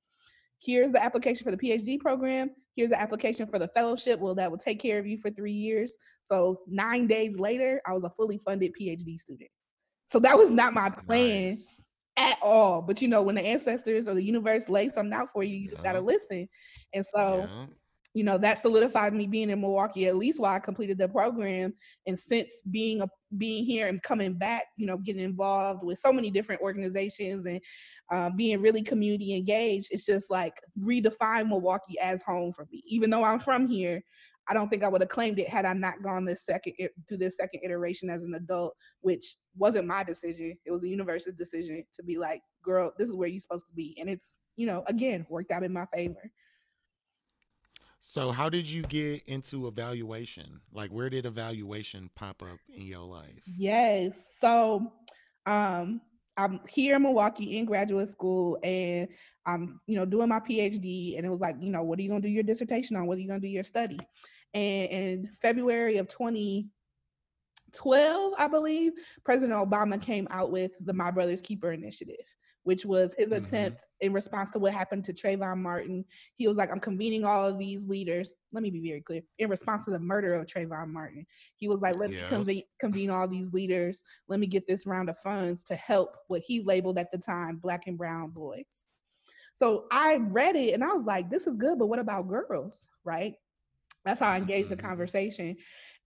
[0.63, 2.51] Here's the application for the PhD program.
[2.75, 4.21] Here's the application for the fellowship.
[4.21, 5.97] Well, that will take care of you for three years.
[6.25, 9.51] So, nine days later, I was a fully funded PhD student.
[10.09, 11.51] So, that was not my plan.
[11.51, 11.77] Nice
[12.19, 12.81] at all.
[12.81, 15.71] But you know, when the ancestors or the universe lay something out for you, you
[15.75, 15.83] yeah.
[15.83, 16.49] gotta listen.
[16.95, 17.67] And so yeah
[18.17, 21.75] you know that solidified me being in milwaukee at least while i completed the program.
[22.07, 26.13] And since being a being here and coming back you know getting involved with so
[26.15, 27.61] many different organizations and
[28.11, 32.83] uh, being really community engaged it's just like redefine milwaukee as home for me.
[32.87, 34.03] Even though i'm from here
[34.49, 36.73] i don't think i would have claimed it had i not gone this second
[37.07, 40.55] through this second iteration as an adult which wasn't my decision.
[40.67, 43.75] It was the universe's decision to be like girl this is where you're supposed to
[43.75, 43.95] be.
[44.01, 46.31] And it's you know again worked out in my favor
[48.01, 50.61] so, how did you get into evaluation?
[50.73, 53.43] Like, where did evaluation pop up in your life?
[53.47, 54.37] Yes.
[54.39, 54.93] So,
[55.47, 56.01] um,
[56.37, 59.09] I'm here in Milwaukee in graduate school, and
[59.47, 61.17] I'm, you know, doing my PhD.
[61.17, 63.07] And it was like, you know, what are you gonna do your dissertation on?
[63.07, 63.99] What are you gonna do your study?
[64.53, 66.09] And in February of
[67.77, 68.93] 2012, I believe,
[69.25, 72.27] President Obama came out with the My Brother's Keeper initiative
[72.67, 73.45] which was his mm-hmm.
[73.45, 76.05] attempt in response to what happened to Trayvon Martin.
[76.35, 78.35] He was like, I'm convening all of these leaders.
[78.51, 79.23] Let me be very clear.
[79.39, 82.23] In response to the murder of Trayvon Martin, he was like, let yeah.
[82.23, 84.03] me convene, convene all these leaders.
[84.27, 87.59] Let me get this round of funds to help what he labeled at the time
[87.59, 88.87] black and brown boys.
[89.55, 92.89] So I read it and I was like, this is good, but what about girls?
[93.05, 93.35] Right?
[94.05, 94.77] That's how I engaged mm-hmm.
[94.77, 95.57] the conversation.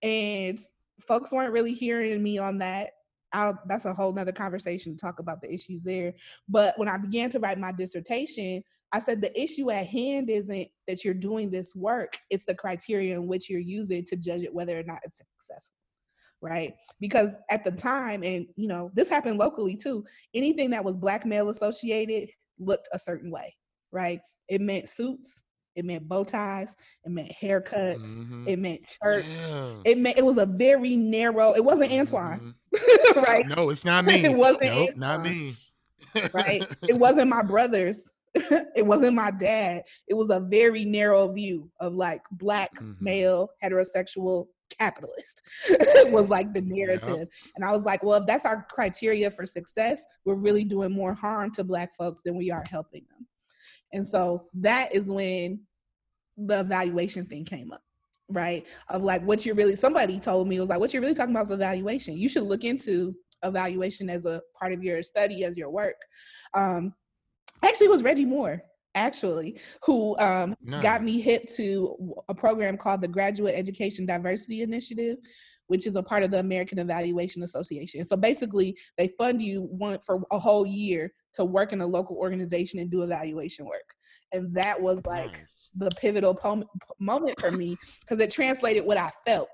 [0.02, 0.60] And
[1.00, 2.90] folks weren't really hearing me on that
[3.32, 6.14] I'll, that's a whole nother conversation to talk about the issues there.
[6.48, 10.68] But when I began to write my dissertation, I said the issue at hand isn't
[10.88, 14.52] that you're doing this work, it's the criteria in which you're using to judge it
[14.54, 15.76] whether or not it's successful.
[16.42, 16.74] Right.
[17.00, 21.26] Because at the time, and you know, this happened locally too, anything that was black
[21.26, 23.54] male associated looked a certain way.
[23.92, 24.20] Right.
[24.48, 25.44] It meant suits,
[25.76, 26.74] it meant bow ties.
[27.04, 28.04] It meant haircuts.
[28.04, 28.48] Mm-hmm.
[28.48, 29.24] It meant church.
[29.26, 29.74] Yeah.
[29.84, 31.52] It meant it was a very narrow.
[31.52, 33.20] It wasn't Antoine, mm-hmm.
[33.20, 33.46] right?
[33.46, 34.24] No, it's not me.
[34.24, 34.62] it wasn't.
[34.64, 35.54] Nope, Antoine, not me.
[36.32, 36.66] right.
[36.88, 38.12] It wasn't my brothers.
[38.34, 39.82] it wasn't my dad.
[40.08, 43.02] It was a very narrow view of like black mm-hmm.
[43.04, 44.46] male heterosexual
[44.78, 45.42] capitalist.
[45.68, 47.18] it was like the narrative.
[47.18, 47.28] Yep.
[47.56, 51.14] And I was like, well, if that's our criteria for success, we're really doing more
[51.14, 53.26] harm to black folks than we are helping them.
[53.92, 55.60] And so that is when
[56.36, 57.82] the evaluation thing came up,
[58.28, 58.66] right?
[58.88, 61.46] Of like what you're really, somebody told me, was like, what you're really talking about
[61.46, 62.16] is evaluation.
[62.16, 65.96] You should look into evaluation as a part of your study, as your work.
[66.54, 66.94] Um,
[67.62, 68.62] actually, was Reggie Moore
[68.94, 70.82] actually who um, nice.
[70.82, 71.96] got me hip to
[72.28, 75.16] a program called the graduate education diversity initiative
[75.68, 79.98] which is a part of the american evaluation association so basically they fund you one
[80.04, 83.94] for a whole year to work in a local organization and do evaluation work.
[84.32, 85.68] And that was like nice.
[85.76, 86.38] the pivotal
[86.98, 89.50] moment for me because it translated what I felt,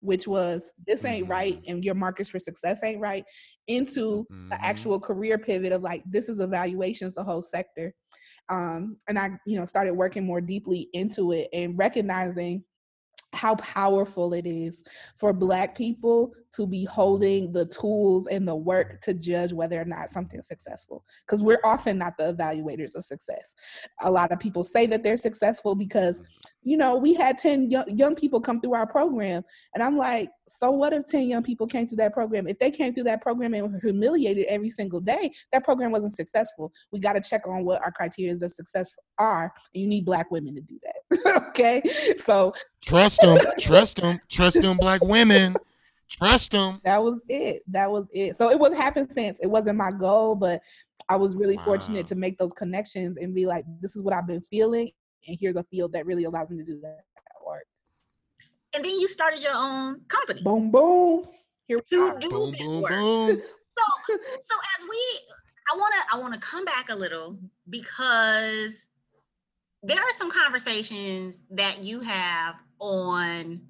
[0.00, 3.24] which was this ain't right and your markers for success ain't right,
[3.66, 4.48] into mm-hmm.
[4.48, 7.94] the actual career pivot of like, this is evaluations, the whole sector.
[8.48, 12.64] Um, and I, you know, started working more deeply into it and recognizing
[13.34, 14.82] how powerful it is
[15.18, 19.84] for black people to be holding the tools and the work to judge whether or
[19.84, 23.54] not something's successful because we're often not the evaluators of success.
[24.00, 26.22] A lot of people say that they're successful because
[26.68, 29.42] you know we had 10 young, young people come through our program
[29.74, 32.70] and i'm like so what if 10 young people came through that program if they
[32.70, 36.98] came through that program and were humiliated every single day that program wasn't successful we
[36.98, 40.54] got to check on what our criteria of success are and you need black women
[40.54, 41.82] to do that okay
[42.18, 42.52] so
[42.84, 45.56] trust them trust them trust them black women
[46.10, 46.80] Trust them.
[46.84, 47.62] That was it.
[47.68, 48.34] That was it.
[48.34, 49.40] So it was happenstance.
[49.42, 50.62] It wasn't my goal, but
[51.08, 51.64] I was really wow.
[51.64, 54.90] fortunate to make those connections and be like, this is what I've been feeling.
[55.26, 57.04] And here's a field that really allows me to do that
[57.48, 57.66] work.
[58.74, 60.42] And then you started your own company.
[60.42, 61.26] Boom, boom.
[61.66, 62.18] Here we are.
[62.18, 62.90] Do boom, boom, work.
[62.90, 63.42] boom.
[63.78, 64.98] So, so as we,
[65.72, 67.38] I want to, I want to come back a little
[67.70, 68.86] because
[69.84, 73.60] there are some conversations that you have on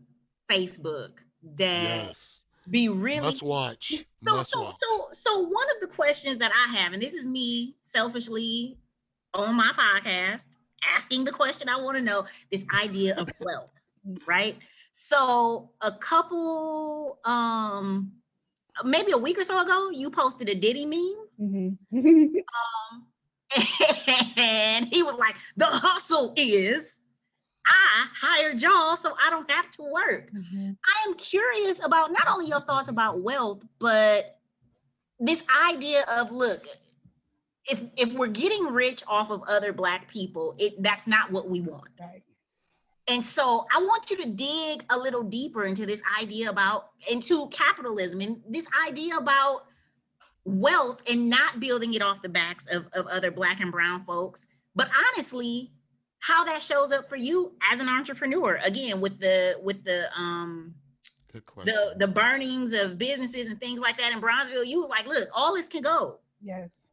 [0.51, 1.11] Facebook
[1.59, 2.45] that yes.
[2.71, 4.07] be really must watch.
[4.25, 4.75] So, must so, watch.
[4.81, 8.79] so, so one of the questions that I have, and this is me selfishly
[9.35, 10.49] on my podcast
[10.85, 13.71] asking the question I want to know: this idea of wealth,
[14.27, 14.57] right?
[14.95, 18.13] So, a couple, um,
[18.85, 21.27] maybe a week or so ago, you posted a Diddy meme.
[21.41, 21.97] Mm-hmm.
[23.57, 23.67] um,
[24.37, 26.99] and he was like, "The hustle is."
[27.69, 30.31] I hired y'all so I don't have to work.
[30.33, 30.71] Mm-hmm.
[30.71, 34.39] I am curious about not only your thoughts about wealth, but
[35.21, 36.67] this idea of look,
[37.69, 41.61] if if we're getting rich off of other black people, it that's not what we
[41.61, 41.89] want.
[42.01, 42.23] Right.
[43.09, 47.49] And so I want you to dig a little deeper into this idea about into
[47.49, 49.65] capitalism and this idea about
[50.45, 54.47] wealth and not building it off the backs of, of other black and brown folks,
[54.75, 55.73] but honestly,
[56.21, 58.59] how that shows up for you as an entrepreneur.
[58.63, 60.75] Again, with the with the um
[61.33, 65.29] the the burnings of businesses and things like that in Bronzeville, you was like, look,
[65.35, 66.19] all this can go.
[66.43, 66.88] Yes.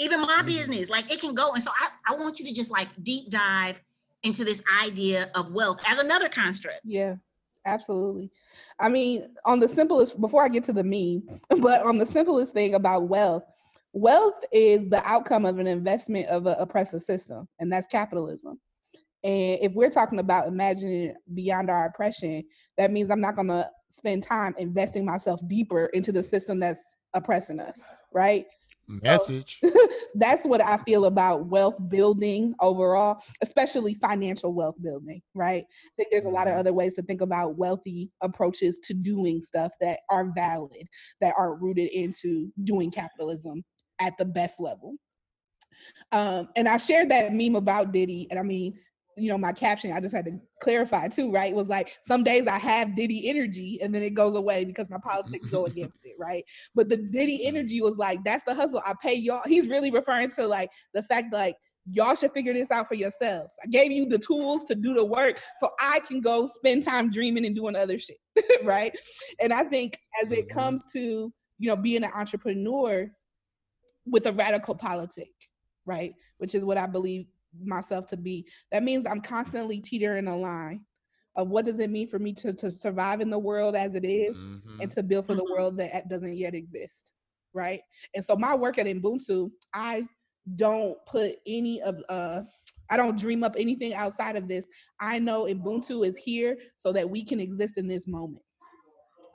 [0.00, 0.46] Even my mm-hmm.
[0.46, 1.52] business, like it can go.
[1.52, 3.76] And so I, I want you to just like deep dive
[4.22, 6.80] into this idea of wealth as another construct.
[6.84, 7.16] Yeah,
[7.66, 8.30] absolutely.
[8.78, 11.22] I mean, on the simplest, before I get to the me,
[11.58, 13.44] but on the simplest thing about wealth,
[13.92, 18.58] wealth is the outcome of an investment of an oppressive system, and that's capitalism.
[19.22, 22.42] And if we're talking about imagining beyond our oppression,
[22.78, 26.96] that means I'm not going to spend time investing myself deeper into the system that's
[27.12, 27.82] oppressing us,
[28.12, 28.46] right?
[29.02, 29.58] Message.
[29.62, 29.70] So,
[30.14, 35.64] that's what I feel about wealth building overall, especially financial wealth building, right?
[35.64, 36.60] I think there's a lot of mm-hmm.
[36.60, 40.88] other ways to think about wealthy approaches to doing stuff that are valid,
[41.20, 43.64] that are rooted into doing capitalism
[44.00, 44.96] at the best level.
[46.12, 48.74] Um, and I shared that meme about Diddy, and I mean,
[49.20, 51.52] you know, my caption, I just had to clarify too, right?
[51.52, 54.88] It was like some days I have Diddy energy and then it goes away because
[54.88, 56.44] my politics go against it, right?
[56.74, 58.82] But the Diddy energy was like, that's the hustle.
[58.84, 59.42] I pay y'all.
[59.44, 61.56] He's really referring to like the fact like
[61.90, 63.56] y'all should figure this out for yourselves.
[63.62, 67.10] I gave you the tools to do the work so I can go spend time
[67.10, 68.18] dreaming and doing other shit,
[68.64, 68.96] right?
[69.40, 70.58] And I think as it mm-hmm.
[70.58, 73.10] comes to, you know, being an entrepreneur
[74.06, 75.30] with a radical politic,
[75.84, 76.14] right?
[76.38, 77.26] Which is what I believe
[77.62, 78.46] myself to be.
[78.72, 80.84] That means I'm constantly teetering a line
[81.36, 84.04] of what does it mean for me to, to survive in the world as it
[84.04, 84.80] is mm-hmm.
[84.80, 85.52] and to build for the mm-hmm.
[85.52, 87.12] world that doesn't yet exist.
[87.52, 87.80] Right.
[88.14, 90.06] And so my work at Ubuntu, I
[90.56, 92.42] don't put any of uh
[92.90, 94.66] I don't dream up anything outside of this.
[95.00, 98.42] I know Ubuntu is here so that we can exist in this moment.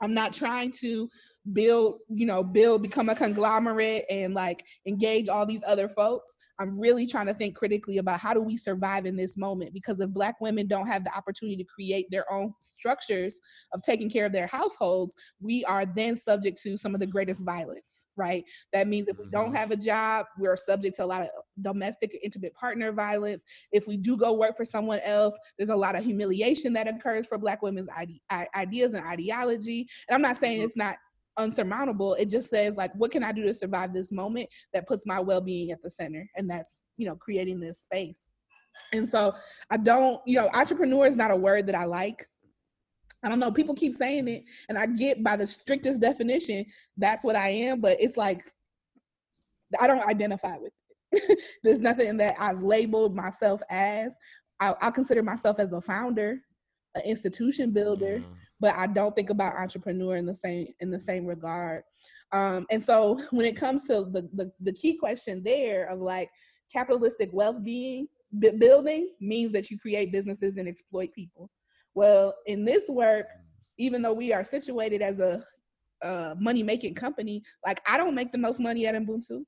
[0.02, 1.08] I'm not trying to
[1.52, 6.36] build, you know, build, become a conglomerate and like engage all these other folks.
[6.58, 10.00] I'm really trying to think critically about how do we survive in this moment because
[10.00, 13.40] if black women don't have the opportunity to create their own structures
[13.72, 17.44] of taking care of their households, we are then subject to some of the greatest
[17.44, 18.44] violence, right?
[18.72, 19.56] That means if we don't mm-hmm.
[19.56, 21.28] have a job, we're subject to a lot of
[21.60, 23.44] domestic intimate partner violence.
[23.72, 27.26] If we do go work for someone else, there's a lot of humiliation that occurs
[27.26, 29.86] for black women's ide- ideas and ideology.
[30.08, 30.66] And I'm not saying mm-hmm.
[30.66, 30.96] it's not
[31.38, 32.14] unsurmountable.
[32.14, 35.20] It just says like what can i do to survive this moment that puts my
[35.20, 36.28] well-being at the center?
[36.36, 38.26] And that's you know creating this space.
[38.92, 39.34] And so
[39.70, 42.26] i don't you know entrepreneur is not a word that i like.
[43.22, 43.50] I don't know.
[43.50, 46.64] People keep saying it and i get by the strictest definition
[46.96, 48.42] that's what i am but it's like
[49.80, 50.72] i don't identify with
[51.12, 51.38] it.
[51.62, 54.16] There's nothing that i've labeled myself as.
[54.60, 56.40] I i consider myself as a founder
[56.94, 58.24] an institution builder mm
[58.60, 61.82] but I don't think about entrepreneur in the same in the same regard.
[62.32, 66.30] Um, and so when it comes to the, the, the key question there of like
[66.72, 68.08] capitalistic wealth being
[68.58, 71.50] building means that you create businesses and exploit people.
[71.94, 73.26] Well, in this work,
[73.78, 75.42] even though we are situated as a,
[76.02, 79.44] a money making company, like I don't make the most money at Ubuntu.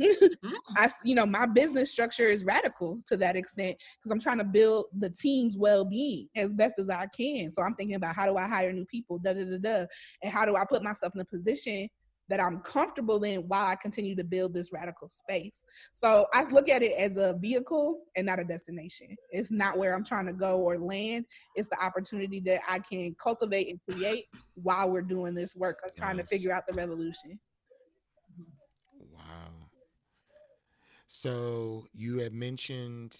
[0.42, 0.52] Mm.
[0.76, 4.44] I, you know, my business structure is radical to that extent because I'm trying to
[4.44, 7.50] build the team's well-being as best as I can.
[7.50, 9.86] So I'm thinking about how do I hire new people, da da da da,
[10.22, 11.88] and how do I put myself in a position
[12.30, 15.64] that I'm comfortable in while I continue to build this radical space.
[15.94, 19.16] So I look at it as a vehicle and not a destination.
[19.30, 21.26] It's not where I'm trying to go or land.
[21.56, 25.92] It's the opportunity that I can cultivate and create while we're doing this work of
[25.94, 26.26] trying nice.
[26.26, 27.38] to figure out the revolution.
[31.12, 33.18] So you had mentioned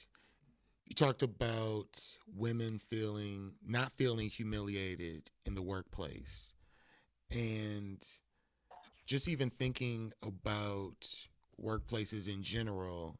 [0.86, 2.00] you talked about
[2.36, 6.54] women feeling not feeling humiliated in the workplace.
[7.32, 7.98] And
[9.06, 11.08] just even thinking about
[11.60, 13.18] workplaces in general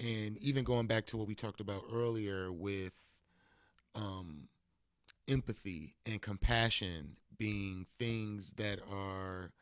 [0.00, 2.94] and even going back to what we talked about earlier with
[3.94, 4.48] um,
[5.28, 9.52] empathy and compassion being things that are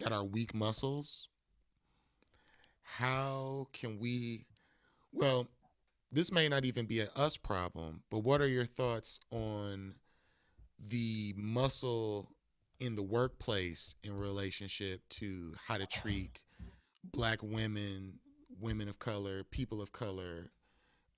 [0.00, 1.28] that are weak muscles
[2.96, 4.46] how can we
[5.12, 5.46] well
[6.10, 9.94] this may not even be a us problem but what are your thoughts on
[10.88, 12.30] the muscle
[12.80, 16.44] in the workplace in relationship to how to treat
[17.12, 18.14] black women
[18.60, 20.50] women of color people of color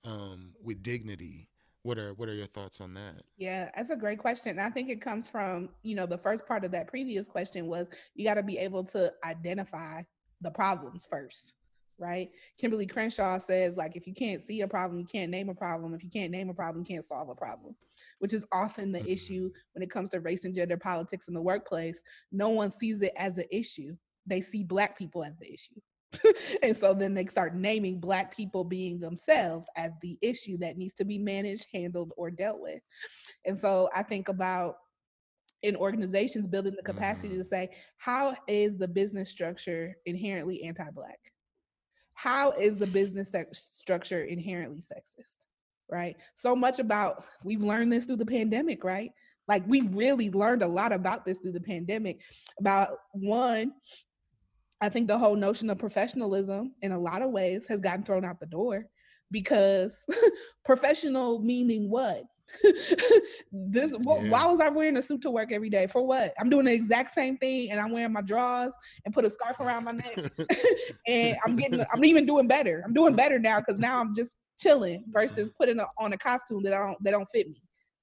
[0.03, 1.49] um, with dignity?
[1.83, 3.23] What are what are your thoughts on that?
[3.37, 6.45] Yeah that's a great question and i think it comes from you know the first
[6.45, 10.01] part of that previous question was you got to be able to identify
[10.41, 11.53] the problems first
[11.97, 12.29] right?
[12.61, 15.93] Kimberlé Crenshaw says like if you can't see a problem you can't name a problem.
[15.93, 17.75] If you can't name a problem you can't solve a problem
[18.19, 19.09] which is often the mm-hmm.
[19.09, 22.01] issue when it comes to race and gender politics in the workplace.
[22.31, 23.95] No one sees it as an issue.
[24.25, 25.79] They see black people as the issue.
[26.63, 30.93] And so then they start naming black people being themselves as the issue that needs
[30.95, 32.81] to be managed handled or dealt with.
[33.45, 34.75] And so i think about
[35.63, 37.37] in organizations building the capacity mm-hmm.
[37.37, 41.19] to say how is the business structure inherently anti-black
[42.21, 45.37] how is the business structure inherently sexist
[45.89, 49.11] right so much about we've learned this through the pandemic right
[49.47, 52.21] like we really learned a lot about this through the pandemic
[52.59, 53.73] about one
[54.83, 58.25] I think the whole notion of professionalism in a lot of ways has gotten thrown
[58.25, 58.87] out the door
[59.29, 60.03] because
[60.65, 62.23] professional meaning what?
[63.51, 63.97] this yeah.
[63.97, 65.87] why was I wearing a suit to work every day?
[65.87, 66.33] For what?
[66.39, 68.75] I'm doing the exact same thing and I'm wearing my drawers
[69.05, 70.31] and put a scarf around my neck
[71.07, 72.83] and I'm getting I'm even doing better.
[72.85, 76.63] I'm doing better now because now I'm just chilling versus putting a, on a costume
[76.63, 77.61] that I don't that don't fit me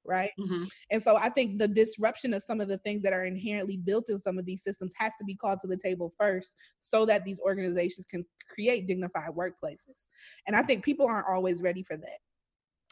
[0.08, 0.30] right?
[0.40, 0.64] Mm-hmm.
[0.90, 4.08] And so I think the disruption of some of the things that are inherently built
[4.08, 7.24] in some of these systems has to be called to the table first so that
[7.24, 10.06] these organizations can create dignified workplaces.
[10.46, 12.18] And I think people aren't always ready for that.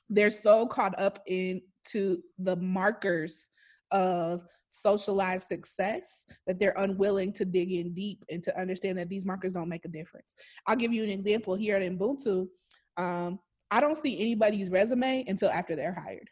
[0.08, 3.48] They're so caught up into the markers
[3.90, 9.24] of socialized success that they're unwilling to dig in deep and to understand that these
[9.24, 10.34] markers don't make a difference.
[10.66, 12.48] I'll give you an example here at Ubuntu.
[12.96, 13.38] Um,
[13.70, 16.30] I don't see anybody's resume until after they're hired.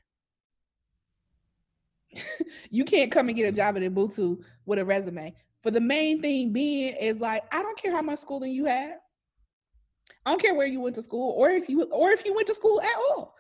[2.70, 3.57] you can't come and get a mm-hmm.
[3.57, 5.35] job at Ubuntu with a resume.
[5.62, 8.97] For the main thing being is like, I don't care how much schooling you had.
[10.27, 12.47] I don't care where you went to school or if you or if you went
[12.49, 13.35] to school at all.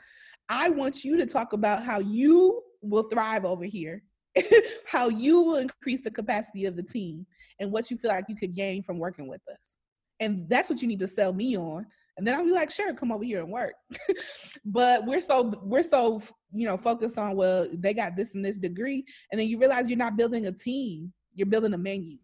[0.48, 4.02] I want you to talk about how you will thrive over here,
[4.86, 7.26] how you will increase the capacity of the team,
[7.60, 9.76] and what you feel like you could gain from working with us.
[10.20, 11.86] And that's what you need to sell me on
[12.16, 13.74] and then I'll be like, sure, come over here and work.
[14.64, 16.20] but we're so we're so
[16.52, 19.88] you know focused on well, they got this and this degree, and then you realize
[19.88, 22.18] you're not building a team, you're building a menu.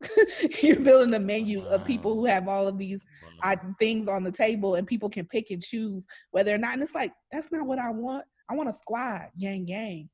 [0.62, 1.68] you're building a menu wow.
[1.68, 3.04] of people who have all of these
[3.42, 3.54] wow.
[3.78, 6.74] things on the table, and people can pick and choose whether or not.
[6.74, 8.24] And it's like that's not what I want.
[8.50, 10.08] I want a squad, gang, gang.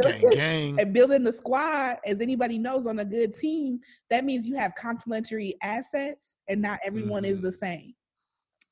[0.00, 0.80] Gang, gang.
[0.80, 3.80] And building the squad, as anybody knows, on a good team,
[4.10, 7.32] that means you have complementary assets, and not everyone mm-hmm.
[7.32, 7.94] is the same.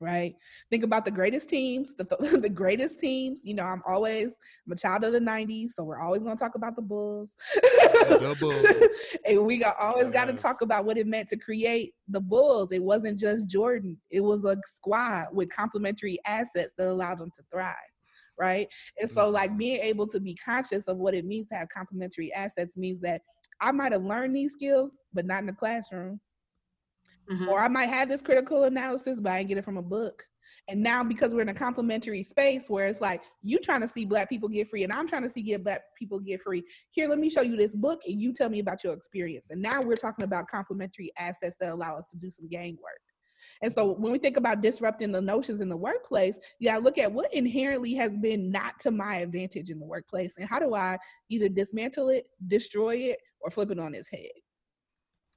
[0.01, 0.35] Right.
[0.71, 2.03] Think about the greatest teams, the,
[2.41, 3.45] the greatest teams.
[3.45, 6.43] You know, I'm always I'm a child of the '90s, so we're always going to
[6.43, 7.35] talk about the Bulls.
[7.53, 9.17] the Bulls.
[9.27, 10.13] and we got always yes.
[10.13, 12.71] got to talk about what it meant to create the Bulls.
[12.71, 17.43] It wasn't just Jordan; it was a squad with complementary assets that allowed them to
[17.51, 17.75] thrive
[18.39, 18.67] right?
[18.99, 19.57] And so, like, mm-hmm.
[19.59, 23.21] being able to be conscious of what it means to have complementary assets means that
[23.61, 26.19] I might have learned these skills, but not in the classroom.
[27.31, 27.47] Mm-hmm.
[27.47, 30.23] Or I might have this critical analysis, but I didn't get it from a book.
[30.67, 34.05] And now, because we're in a complementary space where it's like you trying to see
[34.05, 36.63] black people get free, and I'm trying to see get black people get free.
[36.91, 39.47] Here, let me show you this book, and you tell me about your experience.
[39.49, 43.01] And now we're talking about complementary assets that allow us to do some gang work.
[43.61, 46.97] And so when we think about disrupting the notions in the workplace, you gotta look
[46.97, 50.75] at what inherently has been not to my advantage in the workplace and how do
[50.75, 50.97] I
[51.29, 54.29] either dismantle it, destroy it, or flip it on its head.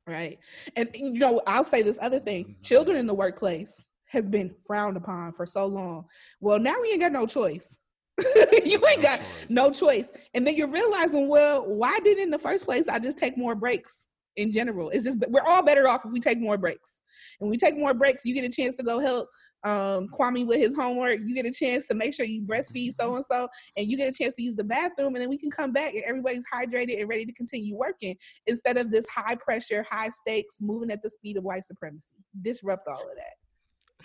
[0.06, 0.38] Right.
[0.76, 2.62] And you know, I'll say this other thing mm-hmm.
[2.62, 6.04] children in the workplace has been frowned upon for so long.
[6.40, 7.78] Well, now we ain't got no choice.
[8.64, 10.12] you ain't got no choice.
[10.34, 13.54] And then you're realizing, well, why didn't in the first place I just take more
[13.54, 14.90] breaks in general?
[14.90, 17.00] It's just we're all better off if we take more breaks.
[17.40, 19.28] And we take more breaks, you get a chance to go help
[19.64, 21.18] um, Kwame with his homework.
[21.24, 24.14] You get a chance to make sure you breastfeed so and so, and you get
[24.14, 27.00] a chance to use the bathroom, and then we can come back and everybody's hydrated
[27.00, 28.16] and ready to continue working
[28.46, 32.16] instead of this high pressure, high stakes, moving at the speed of white supremacy.
[32.42, 33.34] Disrupt all of that.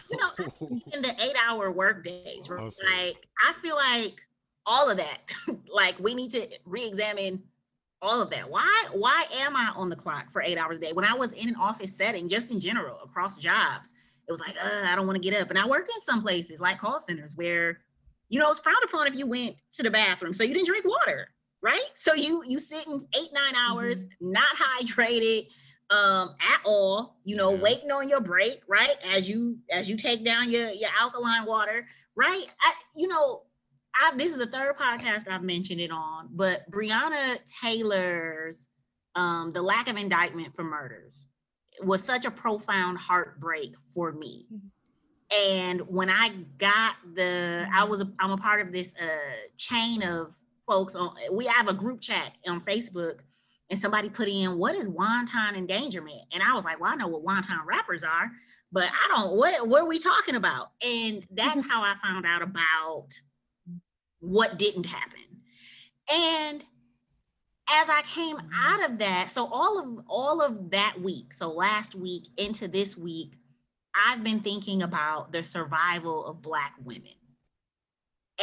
[0.09, 2.61] You know, in the eight hour work days, right?
[2.61, 2.88] Awesome.
[2.88, 4.21] like I feel like
[4.65, 5.19] all of that,
[5.73, 7.43] like we need to re-examine
[8.02, 8.50] all of that.
[8.50, 10.93] Why why am I on the clock for eight hours a day?
[10.93, 13.93] When I was in an office setting, just in general, across jobs,
[14.28, 15.50] it was like, I don't want to get up.
[15.50, 17.80] And I worked in some places like call centers where,
[18.30, 20.34] you know, it's frowned upon if you went to the bathroom.
[20.34, 21.30] So you didn't drink water,
[21.62, 21.82] right?
[21.95, 24.32] So you you sitting eight, nine hours, mm-hmm.
[24.32, 25.47] not hydrated
[25.89, 27.62] um at all, you know, yeah.
[27.62, 28.95] waiting on your break, right?
[29.04, 32.45] As you as you take down your your alkaline water, right?
[32.62, 33.43] I, you know,
[33.96, 38.68] I, this is the third podcast I've mentioned it on, but Breonna Taylor's
[39.16, 41.26] um, the lack of indictment for murders
[41.82, 44.46] was such a profound heartbreak for me.
[45.36, 49.06] And when I got the, I was, a, I'm a part of this uh,
[49.58, 50.34] chain of
[50.68, 53.20] folks on, we have a group chat on Facebook
[53.70, 56.22] and somebody put in, what is wanton endangerment?
[56.32, 58.32] And I was like, well, I know what wonton wrappers are,
[58.72, 60.72] but I don't, what, what are we talking about?
[60.82, 63.08] And that's how I found out about
[64.20, 65.20] what didn't happen.
[66.11, 66.63] And
[67.70, 71.93] as I came out of that, so all of all of that week, so last
[71.93, 73.34] week into this week,
[73.93, 77.13] I've been thinking about the survival of Black women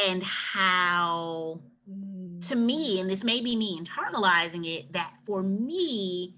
[0.05, 1.61] and how,
[2.41, 6.35] to me, and this may be me internalizing it, that for me,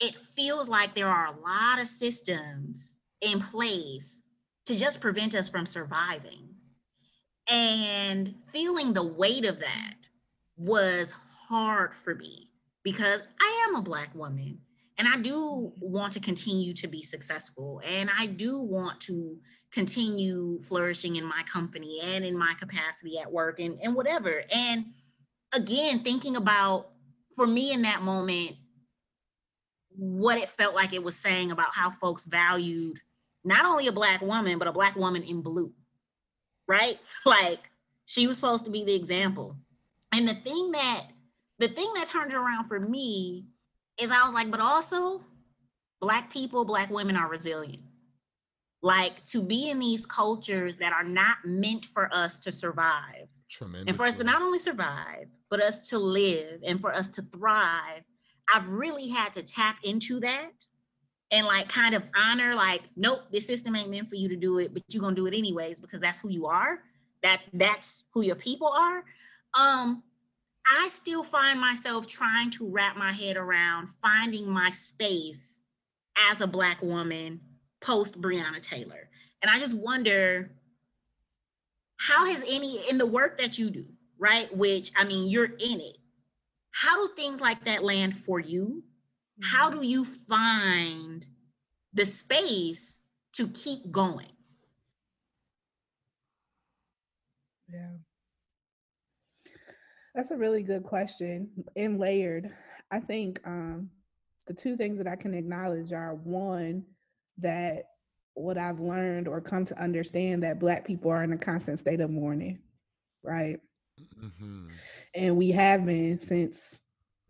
[0.00, 4.22] it feels like there are a lot of systems in place
[4.66, 6.51] to just prevent us from surviving.
[7.48, 9.94] And feeling the weight of that
[10.56, 11.12] was
[11.48, 12.50] hard for me
[12.82, 14.58] because I am a Black woman
[14.98, 17.80] and I do want to continue to be successful.
[17.84, 19.38] And I do want to
[19.72, 24.44] continue flourishing in my company and in my capacity at work and, and whatever.
[24.50, 24.86] And
[25.52, 26.90] again, thinking about
[27.34, 28.56] for me in that moment,
[29.96, 33.00] what it felt like it was saying about how folks valued
[33.44, 35.72] not only a Black woman, but a Black woman in blue,
[36.68, 36.98] right?
[37.26, 37.70] Like
[38.06, 39.56] she was supposed to be the example.
[40.12, 41.04] And the thing that
[41.58, 43.46] the thing that turned around for me
[43.98, 45.22] is I was like, but also
[46.00, 47.82] black people, black women are resilient.
[48.82, 53.28] Like to be in these cultures that are not meant for us to survive.
[53.88, 57.22] And for us to not only survive, but us to live and for us to
[57.22, 58.02] thrive.
[58.52, 60.50] I've really had to tap into that
[61.32, 64.58] and like kind of honor, like, nope, this system ain't meant for you to do
[64.58, 66.80] it, but you're gonna do it anyways because that's who you are.
[67.22, 69.02] That that's who your people are.
[69.54, 70.02] Um,
[70.70, 75.62] I still find myself trying to wrap my head around finding my space
[76.30, 77.40] as a Black woman
[77.80, 79.08] post Breonna Taylor.
[79.42, 80.52] And I just wonder
[81.96, 83.86] how has any, in the work that you do,
[84.18, 84.54] right?
[84.56, 85.96] Which, I mean, you're in it.
[86.70, 88.84] How do things like that land for you?
[89.42, 91.26] How do you find
[91.92, 93.00] the space
[93.34, 94.26] to keep going?
[97.68, 97.90] Yeah.
[100.14, 102.50] That's a really good question and layered.
[102.90, 103.90] I think um,
[104.46, 106.84] the two things that I can acknowledge are one,
[107.38, 107.84] that
[108.34, 112.00] what I've learned or come to understand that Black people are in a constant state
[112.00, 112.60] of mourning,
[113.22, 113.58] right?
[114.22, 114.68] Mm-hmm.
[115.14, 116.80] And we have been since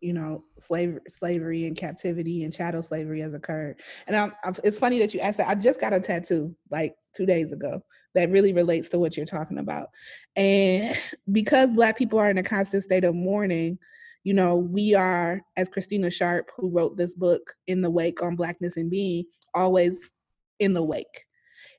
[0.02, 3.80] you know slavery slavery and captivity and chattel slavery has occurred.
[4.06, 5.48] And I'm, I'm, it's funny that you asked that.
[5.48, 7.82] I just got a tattoo like two days ago
[8.14, 9.88] that really relates to what you're talking about.
[10.36, 10.96] And
[11.32, 13.78] because black people are in a constant state of mourning
[14.24, 18.36] you know we are as Christina Sharpe who wrote this book in the wake on
[18.36, 19.24] blackness and being
[19.54, 20.12] always
[20.58, 21.24] in the wake.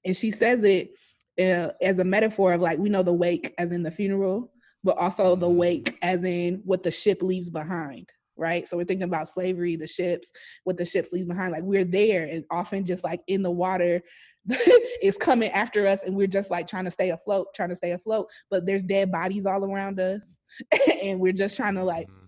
[0.05, 0.91] And she says it
[1.39, 4.51] uh, as a metaphor of like we know the wake as in the funeral
[4.83, 5.57] but also the mm-hmm.
[5.57, 9.87] wake as in what the ship leaves behind right so we're thinking about slavery the
[9.87, 10.31] ships
[10.63, 14.01] what the ships leave behind like we're there and often just like in the water
[15.01, 17.91] is coming after us and we're just like trying to stay afloat trying to stay
[17.91, 20.37] afloat but there's dead bodies all around us
[21.03, 22.25] and we're just trying to like mm-hmm.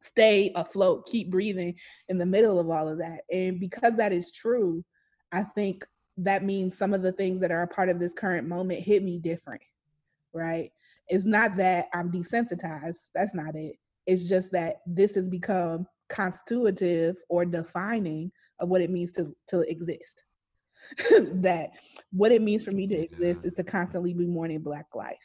[0.00, 1.74] stay afloat keep breathing
[2.08, 4.82] in the middle of all of that and because that is true
[5.30, 5.86] i think
[6.16, 9.02] that means some of the things that are a part of this current moment hit
[9.02, 9.62] me different
[10.32, 10.72] right
[11.08, 13.10] it's not that I'm desensitized.
[13.14, 13.76] That's not it.
[14.06, 18.30] It's just that this has become constitutive or defining
[18.60, 20.22] of what it means to, to exist.
[21.10, 21.70] that
[22.12, 25.16] what it means for me to exist is to constantly be mourning Black life.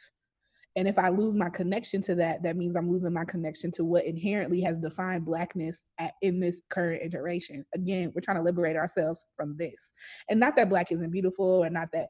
[0.76, 3.84] And if I lose my connection to that, that means I'm losing my connection to
[3.84, 7.66] what inherently has defined Blackness at, in this current iteration.
[7.74, 9.92] Again, we're trying to liberate ourselves from this.
[10.28, 12.08] And not that Black isn't beautiful or not that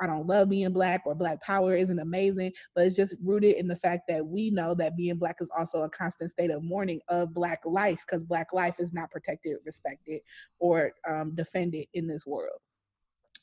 [0.00, 3.68] I don't love being Black or Black power isn't amazing, but it's just rooted in
[3.68, 7.00] the fact that we know that being Black is also a constant state of mourning
[7.08, 10.20] of Black life because Black life is not protected, respected,
[10.58, 12.58] or um, defended in this world.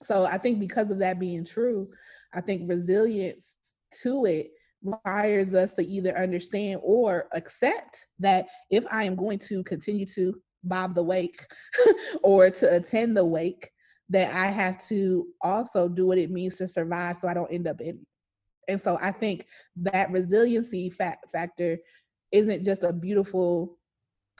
[0.03, 1.89] So I think because of that being true,
[2.33, 3.55] I think resilience
[4.03, 4.51] to it
[4.83, 10.39] requires us to either understand or accept that if I am going to continue to
[10.63, 11.39] bob the wake
[12.23, 13.71] or to attend the wake,
[14.09, 17.67] that I have to also do what it means to survive so I don't end
[17.67, 18.05] up in.
[18.67, 19.45] And so I think
[19.77, 21.77] that resiliency fa- factor
[22.31, 23.77] isn't just a beautiful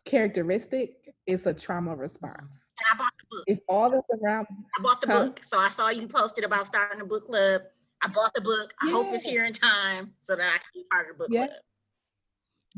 [0.06, 2.70] characteristic, it's a trauma response.
[2.80, 3.44] And I bought the book.
[3.48, 4.48] If all that's around
[4.78, 5.26] I bought the huh?
[5.26, 5.40] book.
[5.44, 7.62] So I saw you posted about starting a book club.
[8.02, 8.74] I bought the book.
[8.82, 8.92] I yeah.
[8.94, 11.48] hope it's here in time so that I can be part of the book yeah.
[11.48, 11.60] club.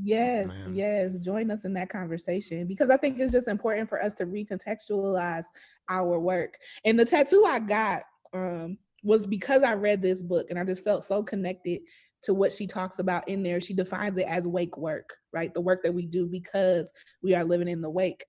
[0.01, 0.75] Yes, Man.
[0.75, 1.17] yes.
[1.19, 5.45] Join us in that conversation because I think it's just important for us to recontextualize
[5.89, 6.57] our work.
[6.85, 10.83] And the tattoo I got, um, was because I read this book and I just
[10.83, 11.81] felt so connected
[12.23, 13.61] to what she talks about in there.
[13.61, 15.53] She defines it as wake work, right?
[15.53, 16.91] The work that we do because
[17.23, 18.25] we are living in the wake.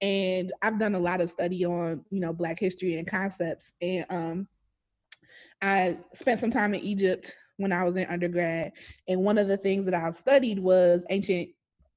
[0.00, 3.72] And I've done a lot of study on, you know, Black history and concepts.
[3.80, 4.48] And um,
[5.62, 8.72] I spent some time in Egypt when I was in undergrad.
[9.06, 11.50] And one of the things that I studied was ancient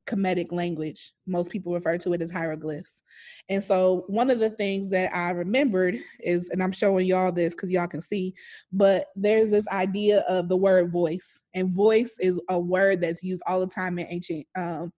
[0.08, 1.14] Kemetic language.
[1.28, 3.04] Most people refer to it as hieroglyphs.
[3.50, 7.54] And so one of the things that I remembered is, and I'm showing y'all this
[7.54, 8.34] because y'all can see,
[8.74, 11.44] but there's this idea of the word voice.
[11.54, 14.92] And voice is a word that's used all the time in ancient um,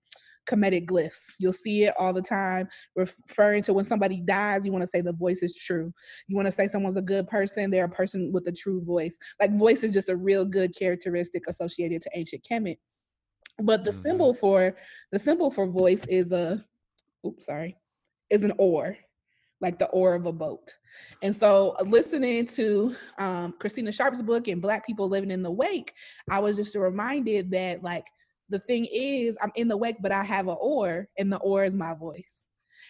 [0.46, 1.36] Kemetic glyphs.
[1.39, 5.02] You'll see it all the time, referring to when somebody dies, you want to say
[5.02, 5.94] the voice is true.
[6.28, 9.18] You want to say someone's a good person, they're a person with a true voice.
[9.39, 12.78] Like voice is just a real good characteristic associated to ancient Kemet.
[13.62, 14.02] But the mm-hmm.
[14.02, 14.76] symbol for
[15.12, 16.64] the symbol for voice is a
[17.26, 17.78] oops, sorry,
[18.30, 18.98] is an oar,
[19.62, 20.74] like the oar of a boat.
[21.22, 25.94] And so listening to um, Christina Sharpe's book and Black people living in the wake,
[26.30, 28.06] I was just reminded that like
[28.54, 31.66] the thing is I'm in the wake, but I have an oar, and the oar
[31.66, 32.45] is my voice.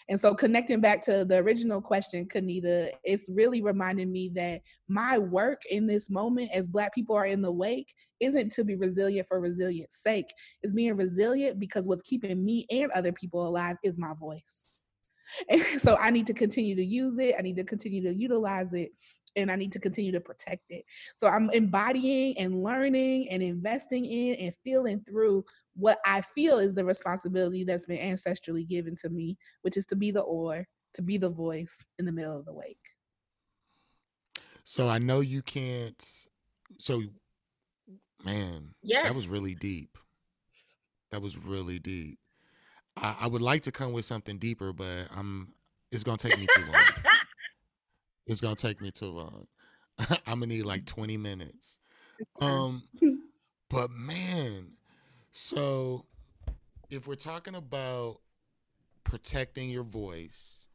[0.10, 5.18] And so connecting back to the original question, Kanita, it's really reminding me that my
[5.18, 9.28] work in this moment as black people are in the wake isn't to be resilient
[9.28, 10.26] for resilience sake.
[10.62, 14.66] It's being resilient because what's keeping me and other people alive is my voice.
[15.50, 17.34] And so I need to continue to use it.
[17.40, 18.92] I need to continue to utilize it
[19.36, 20.86] and I need to continue to protect it.
[21.16, 26.74] So I'm embodying and learning and investing in and feeling through what I feel is
[26.74, 31.02] the responsibility that's been ancestrally given to me, which is to be the oar, to
[31.02, 32.78] be the voice in the middle of the wake.
[34.64, 36.04] So I know you can't.
[36.80, 37.02] So,
[38.24, 39.06] man, yes.
[39.06, 39.98] that was really deep.
[41.12, 42.18] That was really deep.
[42.96, 45.54] I, I would like to come with something deeper, but I'm.
[45.92, 46.82] It's gonna take me too long.
[48.26, 49.48] It's gonna take me too long.
[50.00, 51.80] I'm gonna need like 20 minutes.
[52.40, 52.84] Um,
[53.70, 54.74] but man,
[55.32, 56.06] so
[56.90, 58.20] if we're talking about
[59.04, 60.68] protecting your voice,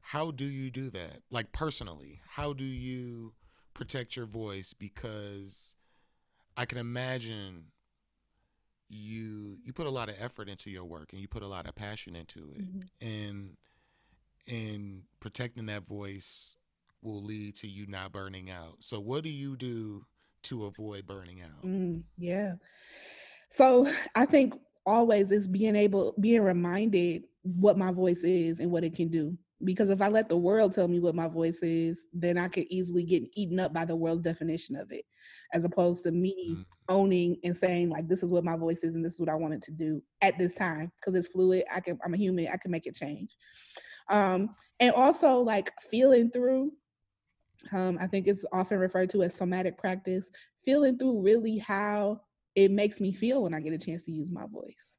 [0.00, 1.22] how do you do that?
[1.30, 3.32] Like personally, how do you
[3.74, 4.72] protect your voice?
[4.72, 5.76] Because
[6.56, 7.66] I can imagine
[8.88, 11.66] you you put a lot of effort into your work and you put a lot
[11.66, 12.60] of passion into it.
[12.60, 13.06] Mm-hmm.
[13.06, 13.56] And
[14.48, 16.56] and protecting that voice
[17.02, 18.76] will lead to you not burning out.
[18.80, 20.04] So, what do you do
[20.44, 21.64] to avoid burning out?
[21.64, 22.54] Mm, yeah.
[23.50, 24.54] So, I think
[24.86, 29.36] always is being able, being reminded what my voice is and what it can do.
[29.62, 32.66] Because if I let the world tell me what my voice is, then I could
[32.68, 35.04] easily get eaten up by the world's definition of it,
[35.54, 36.64] as opposed to me mm.
[36.90, 39.36] owning and saying like, "This is what my voice is, and this is what I
[39.36, 41.64] wanted to do at this time." Because it's fluid.
[41.74, 41.98] I can.
[42.04, 42.48] I'm a human.
[42.48, 43.30] I can make it change
[44.10, 44.50] um,
[44.80, 46.72] and also like feeling through
[47.72, 50.30] um, i think it's often referred to as somatic practice
[50.64, 52.20] feeling through really how
[52.54, 54.96] it makes me feel when i get a chance to use my voice.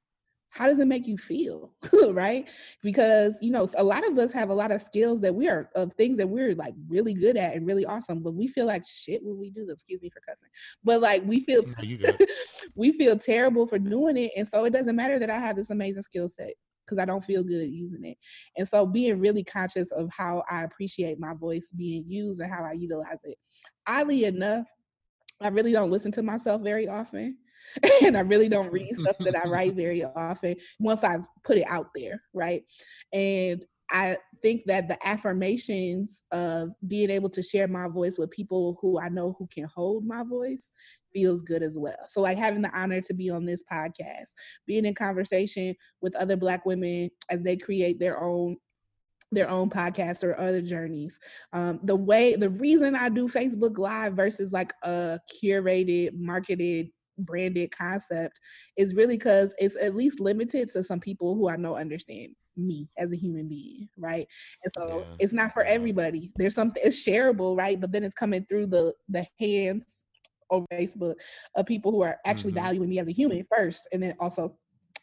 [0.55, 1.73] How does it make you feel
[2.11, 2.49] right?
[2.81, 5.69] Because you know a lot of us have a lot of skills that we are
[5.75, 8.83] of things that we're like really good at and really awesome but we feel like
[8.87, 9.73] shit when we do them.
[9.73, 10.47] Excuse me for cussing.
[10.81, 12.11] But like we feel no,
[12.75, 15.71] we feel terrible for doing it and so it doesn't matter that i have this
[15.71, 16.53] amazing skill set
[16.85, 18.17] because I don't feel good using it.
[18.57, 22.63] And so being really conscious of how I appreciate my voice being used and how
[22.63, 23.37] I utilize it.
[23.87, 24.67] Oddly enough,
[25.41, 27.37] I really don't listen to myself very often.
[28.03, 31.67] and I really don't read stuff that I write very often once I've put it
[31.67, 32.63] out there, right?
[33.11, 38.77] And I think that the affirmations of being able to share my voice with people
[38.81, 40.71] who I know who can hold my voice
[41.13, 41.95] feels good as well.
[42.07, 44.33] So, like having the honor to be on this podcast,
[44.65, 48.57] being in conversation with other Black women as they create their own
[49.31, 51.19] their own podcasts or other journeys.
[51.51, 57.71] Um, the way, the reason I do Facebook Live versus like a curated, marketed branded
[57.71, 58.39] concept
[58.77, 62.89] is really because it's at least limited to some people who I know understand me
[62.97, 64.27] as a human being, right?
[64.63, 65.15] And so yeah.
[65.19, 66.31] it's not for everybody.
[66.35, 67.79] There's something it's shareable, right?
[67.79, 70.05] But then it's coming through the the hands
[70.49, 71.15] over Facebook
[71.55, 72.63] of people who are actually mm-hmm.
[72.63, 74.55] valuing me as a human first, and then also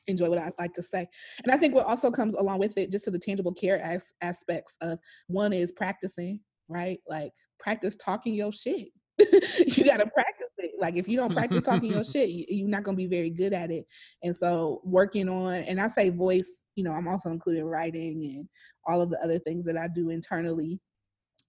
[0.07, 1.07] enjoy what I like to say.
[1.45, 4.13] And I think what also comes along with it, just to the tangible care as-
[4.21, 4.99] aspects of
[5.29, 6.99] one is practicing, right?
[7.09, 8.89] Like practice talking your shit.
[9.19, 10.42] you got to practice.
[10.83, 13.31] Like if you don't practice talking your shit, you, are not going to be very
[13.31, 13.87] good at it.
[14.25, 18.49] And so working on, and I say voice, you know, I'm also including writing and
[18.85, 20.81] all of the other things that I do internally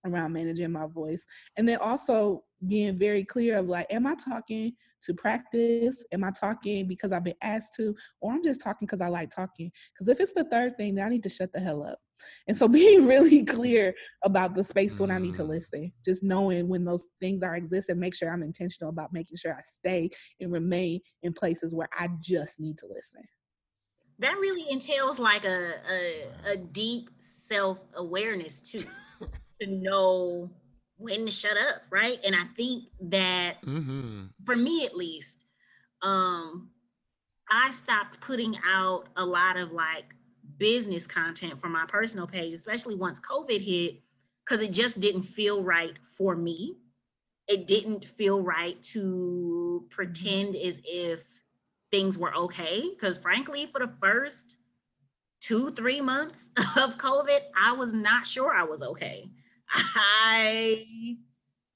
[0.05, 1.25] around managing my voice.
[1.57, 6.03] And then also being very clear of like, am I talking to practice?
[6.11, 7.95] Am I talking because I've been asked to?
[8.21, 9.71] Or I'm just talking because I like talking?
[9.93, 11.97] Because if it's the third thing, then I need to shut the hell up
[12.47, 13.93] And so being really clear
[14.23, 15.49] about the space when I need to mm.
[15.49, 19.37] listen, just knowing when those things are exist and make sure I'm intentional about making
[19.37, 20.09] sure I stay
[20.39, 23.23] and remain in places where I just need to listen.
[24.19, 28.79] That really entails like a a, a deep self-awareness too.
[29.61, 30.49] to know
[30.97, 32.19] when to shut up, right?
[32.23, 34.25] And I think that mm-hmm.
[34.45, 35.45] for me at least,
[36.01, 36.69] um,
[37.49, 40.05] I stopped putting out a lot of like
[40.57, 44.01] business content from my personal page, especially once COVID hit,
[44.45, 46.77] because it just didn't feel right for me.
[47.47, 50.69] It didn't feel right to pretend mm-hmm.
[50.69, 51.21] as if
[51.91, 52.89] things were okay.
[52.89, 54.55] Because frankly, for the first
[55.41, 59.29] two, three months of COVID, I was not sure I was okay.
[59.69, 60.85] I,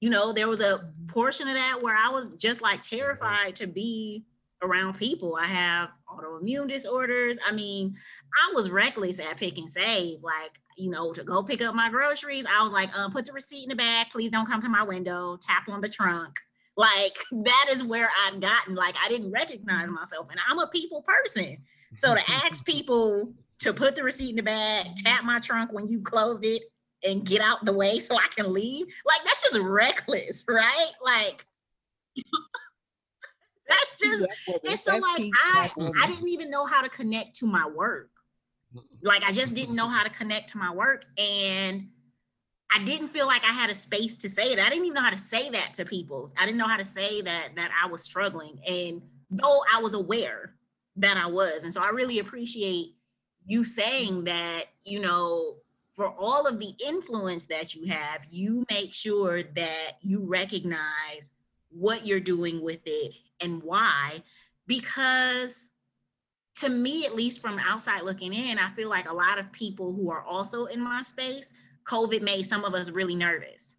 [0.00, 1.06] you know, there was a mm-hmm.
[1.08, 2.96] portion of that where I was just like mm-hmm.
[2.96, 4.24] terrified to be
[4.62, 5.36] around people.
[5.40, 5.90] I have
[6.24, 7.36] autoimmune disorders.
[7.46, 7.96] I mean,
[8.34, 10.22] I was reckless at Pick 'n Save.
[10.22, 13.32] Like, you know, to go pick up my groceries, I was like, um, put the
[13.32, 14.08] receipt in the bag.
[14.10, 15.38] Please don't come to my window.
[15.40, 16.34] Tap on the trunk.
[16.76, 18.74] Like that is where I'd gotten.
[18.74, 21.58] Like I didn't recognize myself, and I'm a people person.
[21.96, 25.88] So to ask people to put the receipt in the bag, tap my trunk when
[25.88, 26.62] you closed it,
[27.04, 30.92] and get out the way so I can leave, like that's just reckless, right?
[31.04, 31.44] Like.
[33.68, 34.26] That's just
[34.64, 35.70] it's so like I
[36.02, 38.10] I didn't even know how to connect to my work.
[39.02, 41.88] Like I just didn't know how to connect to my work and
[42.70, 44.58] I didn't feel like I had a space to say it.
[44.58, 46.32] I didn't even know how to say that to people.
[46.36, 49.94] I didn't know how to say that that I was struggling and though I was
[49.94, 50.54] aware
[50.96, 51.64] that I was.
[51.64, 52.94] And so I really appreciate
[53.46, 55.56] you saying that, you know,
[55.94, 61.32] for all of the influence that you have, you make sure that you recognize
[61.70, 64.22] what you're doing with it and why
[64.66, 65.66] because
[66.56, 69.92] to me at least from outside looking in i feel like a lot of people
[69.92, 71.52] who are also in my space
[71.84, 73.76] covid made some of us really nervous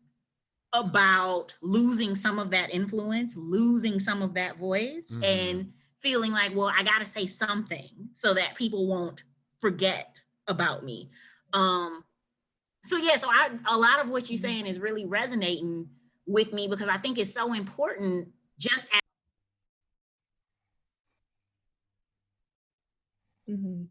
[0.73, 5.23] about losing some of that influence losing some of that voice mm-hmm.
[5.23, 9.23] and feeling like well i got to say something so that people won't
[9.59, 10.15] forget
[10.47, 11.09] about me
[11.53, 12.03] um
[12.85, 14.47] so yeah so i a lot of what you're mm-hmm.
[14.47, 15.87] saying is really resonating
[16.27, 18.27] with me because i think it's so important
[18.59, 19.01] just as
[23.49, 23.83] Mm-hmm.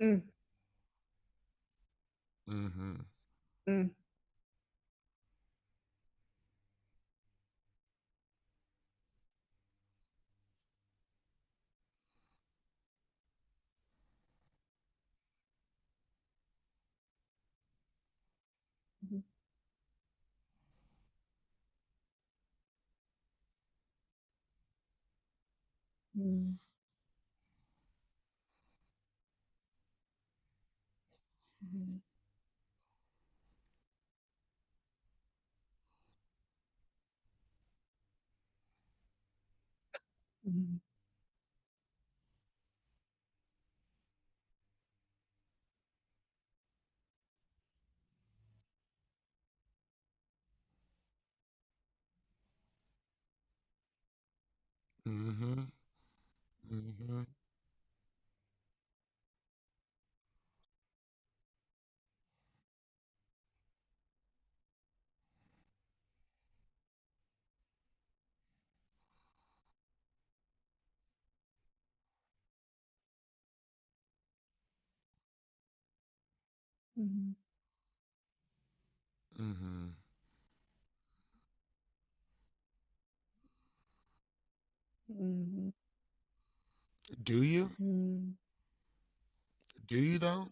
[0.00, 0.22] Mm.
[2.48, 2.94] Mm-hmm.
[3.68, 3.90] Mm.
[26.22, 26.58] Mm.
[40.44, 40.80] Mhm.
[55.06, 55.72] Mhm.
[56.72, 57.22] Mm-hmm.
[57.22, 57.26] Mhm.
[76.98, 77.32] Mm-hmm.
[79.38, 80.01] Mhm.
[87.20, 87.70] Do you?
[87.80, 88.32] Mm.
[89.86, 90.48] Do you though?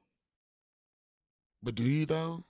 [1.63, 2.45] But do you though?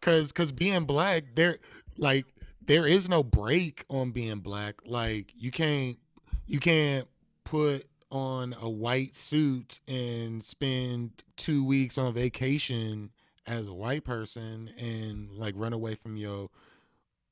[0.00, 1.58] Cause cause being black, there
[1.96, 2.24] like
[2.64, 4.76] there is no break on being black.
[4.86, 5.98] Like you can't
[6.46, 7.06] you can't
[7.44, 13.10] put on a white suit and spend two weeks on vacation
[13.48, 16.50] as a white person and like run away from your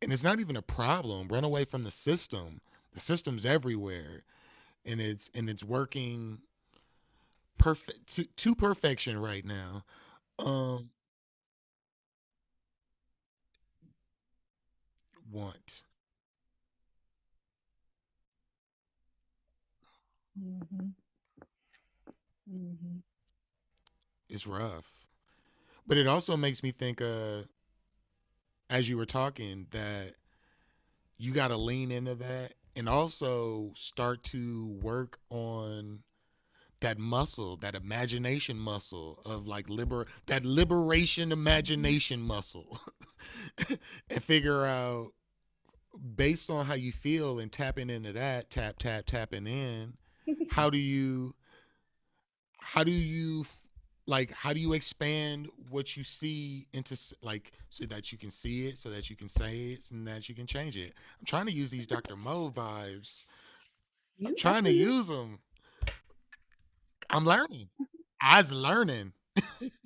[0.02, 2.60] and it's not even a problem run away from the system
[2.94, 4.24] the system's everywhere
[4.84, 6.38] and it's and it's working
[7.58, 9.84] perfect to, to perfection right now
[10.38, 10.90] um
[15.30, 15.82] want.
[20.38, 20.86] Mm-hmm.
[22.50, 22.98] Mm-hmm.
[24.28, 24.95] It's rough.
[25.86, 27.42] But it also makes me think uh
[28.68, 30.14] as you were talking that
[31.18, 36.00] you got to lean into that and also start to work on
[36.80, 42.80] that muscle, that imagination muscle of like liber that liberation imagination muscle
[44.10, 45.12] and figure out
[46.14, 49.94] based on how you feel and tapping into that, tap tap tapping in,
[50.50, 51.34] how do you
[52.58, 53.44] how do you
[54.06, 58.68] like how do you expand what you see into like so that you can see
[58.68, 60.92] it so that you can say it and that you can change it?
[61.18, 63.26] I'm trying to use these dr mo vibes.
[64.24, 65.40] I'm trying to use them
[67.10, 67.68] i'm learning.
[68.20, 69.12] I was learning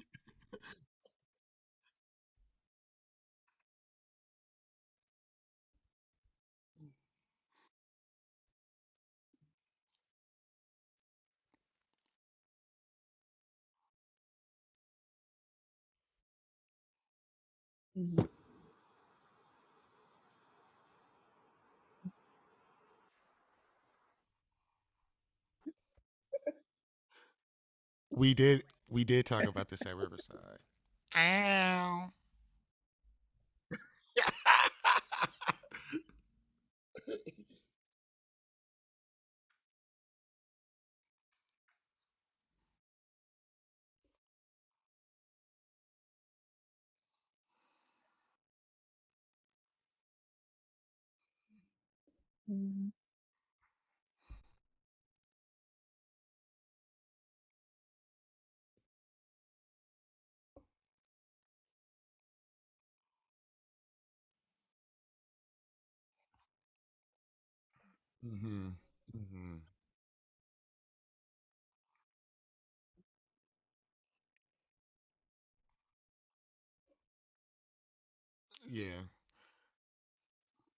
[28.10, 30.58] We did we did talk about this at riverside.
[31.16, 32.12] Ow
[52.50, 52.88] Mm-hmm.
[68.24, 68.68] mm-hmm.
[69.16, 69.56] Mm-hmm.
[78.68, 79.02] yeah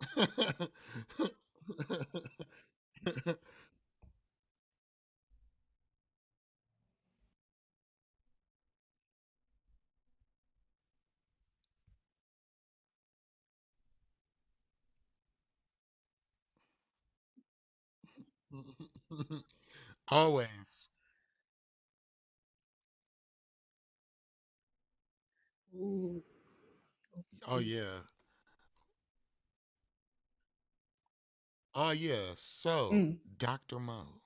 [20.08, 20.88] Always.
[25.74, 26.22] Ooh.
[27.46, 27.60] Oh mm.
[27.60, 28.00] yeah.
[31.74, 32.32] Oh yeah.
[32.36, 33.18] So, Mm.
[33.38, 33.78] Dr.
[33.80, 34.20] Mo,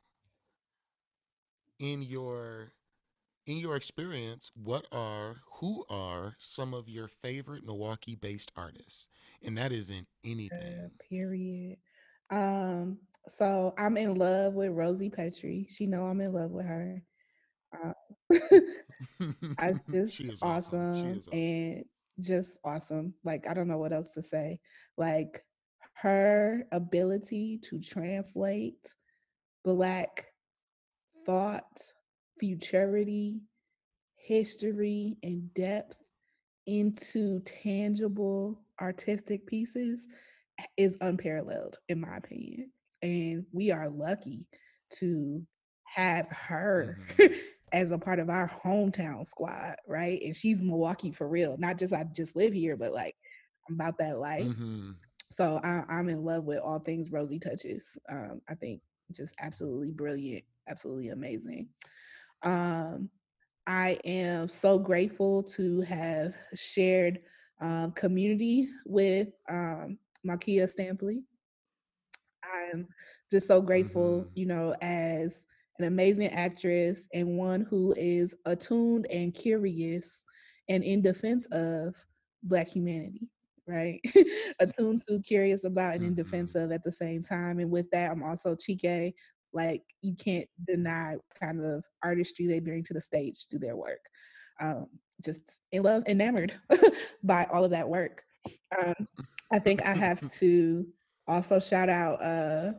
[1.79, 2.73] in your
[3.47, 9.09] in your experience, what are who are some of your favorite Milwaukee-based artists?
[9.43, 10.91] And that isn't Uh, anything.
[11.09, 11.79] period.
[12.31, 15.67] Um, so I'm in love with Rosy Petri.
[15.69, 17.03] She know I'm in love with her.
[17.73, 17.93] Uh,
[19.63, 20.95] it's she just is awesome.
[20.97, 21.33] She awesome.
[21.33, 21.85] and
[22.21, 23.15] just awesome.
[23.25, 24.61] Like I don't know what else to say.
[24.97, 25.45] Like
[26.03, 28.95] her ability to translate
[29.65, 30.27] black
[31.25, 31.81] thought,
[32.39, 33.41] futurity,
[34.17, 35.97] history, and depth
[36.67, 40.07] into tangible artistic pieces
[40.77, 42.71] is unparalleled in my opinion.
[43.03, 44.47] And we are lucky
[44.99, 45.47] to
[45.85, 47.39] have her Mhm.
[47.73, 50.21] as a part of our hometown squad, right?
[50.23, 51.57] And she's Milwaukee for real.
[51.59, 53.17] Not just I just live here, but like
[53.69, 54.45] I'm about that life.
[54.47, 54.97] Mhm.
[55.31, 57.99] So I, I'm in love with all things Rosy touches.
[58.09, 58.81] Um, I think
[59.13, 61.69] just absolutely brilliant, absolutely amazing.
[62.43, 63.11] Um,
[63.67, 67.21] I am so grateful to have shared
[67.61, 71.23] um, community with um, Malkia Stampley.
[72.45, 72.87] I'm
[73.31, 74.31] just so grateful, Mhm.
[74.35, 75.47] you know, as
[75.79, 80.25] an amazing actress and one who is attuned and curious
[80.69, 81.95] and in defense of
[82.43, 83.29] Black humanity,
[83.67, 84.01] right?
[84.61, 86.65] attuned to, curious about, and in defense Mhm.
[86.65, 87.59] of at the same time.
[87.59, 89.15] And with that, I'm also Chike.
[89.53, 94.01] Like, you can't deny kind of artistry they bring to the stage through their work.
[94.61, 94.89] Um,
[95.25, 96.53] just in love, enamored
[97.23, 98.25] by all of that work.
[98.79, 98.95] Um,
[99.53, 100.87] I think I have to
[101.29, 102.73] also shout out uh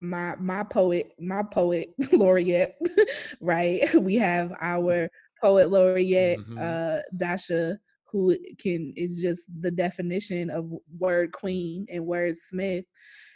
[0.00, 2.74] my my poet my poet laureate
[3.40, 5.08] right we have our
[5.40, 6.58] poet laureate Mhm.
[6.60, 7.78] uh dasha
[8.12, 12.84] who can is just the definition of word queen and word smith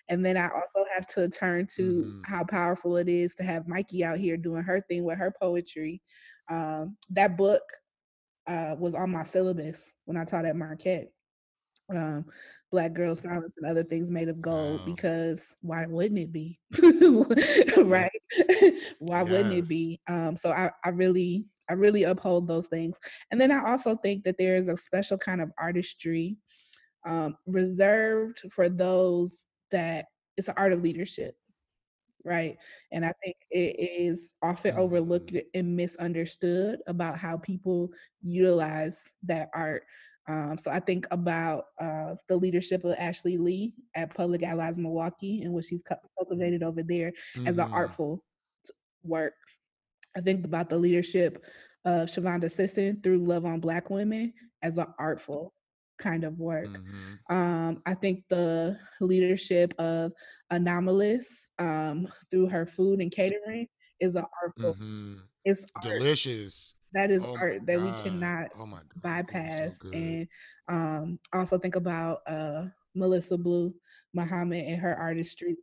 [0.08, 2.20] and then i also have to turn to Mhm.
[2.26, 6.02] how powerful it is to have mikey out here doing her thing with her poetry
[6.50, 7.62] um that book
[8.46, 11.10] uh was on my syllabus when i taught at marquette
[11.88, 12.24] um,
[12.72, 14.84] Black Girl Silence and other things made of gold Wow.
[14.86, 16.58] because why wouldn't it be?
[17.76, 18.10] right?
[18.98, 20.00] why wouldn't it be?
[20.08, 22.98] Um, so I, I really, I really uphold those things.
[23.30, 26.36] And then I also think that there is a special kind of artistry
[27.06, 30.06] um, reserved for those that
[30.36, 31.36] it's an art of leadership
[32.24, 32.56] right?
[32.92, 35.46] And I think it is often overlooked Mhm.
[35.54, 37.90] and misunderstood about how people
[38.22, 39.84] utilize that art.
[40.28, 45.42] Um, so I think about uh, the leadership of Ashley Lee at Public Allies Milwaukee
[45.42, 45.84] and what she's
[46.18, 47.12] cultivated over there
[47.44, 48.24] as an artful
[49.04, 49.34] work.
[50.16, 51.44] I think about the leadership
[51.84, 55.52] of Shavonda Sisson through Love on Black Women as an artful
[55.98, 56.66] kind of work.
[56.66, 57.18] Mhm.
[57.30, 60.12] Um, I think the leadership of
[60.50, 63.68] Anomaly's um, through her food and catering
[64.00, 64.74] is an artful.
[64.74, 65.20] Mhm.
[65.44, 65.82] It's art.
[65.84, 66.74] Delicious.
[66.92, 68.84] That is Oh art that we cannot Oh god.
[69.02, 69.80] Bypass.
[69.80, 70.28] so and
[70.68, 73.74] um, also think about uh, Melissa Blue
[74.14, 75.56] Muhammad and her artistry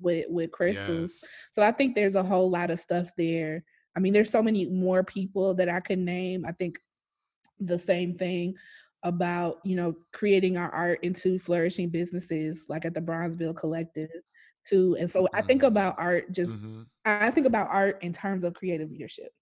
[0.00, 1.20] with with crystals.
[1.22, 1.30] Yes.
[1.52, 3.64] So I think there's a whole lot of stuff there.
[3.96, 6.44] I mean, there's so many more people that I could name.
[6.46, 6.78] I think
[7.58, 8.54] the same thing
[9.02, 14.10] about you know creating our art into flourishing businesses like at the Bronzeville Collective
[14.66, 14.96] too.
[15.00, 16.86] And so I think about art just Mhm.
[17.06, 19.32] I I think about art in terms of creative leadership.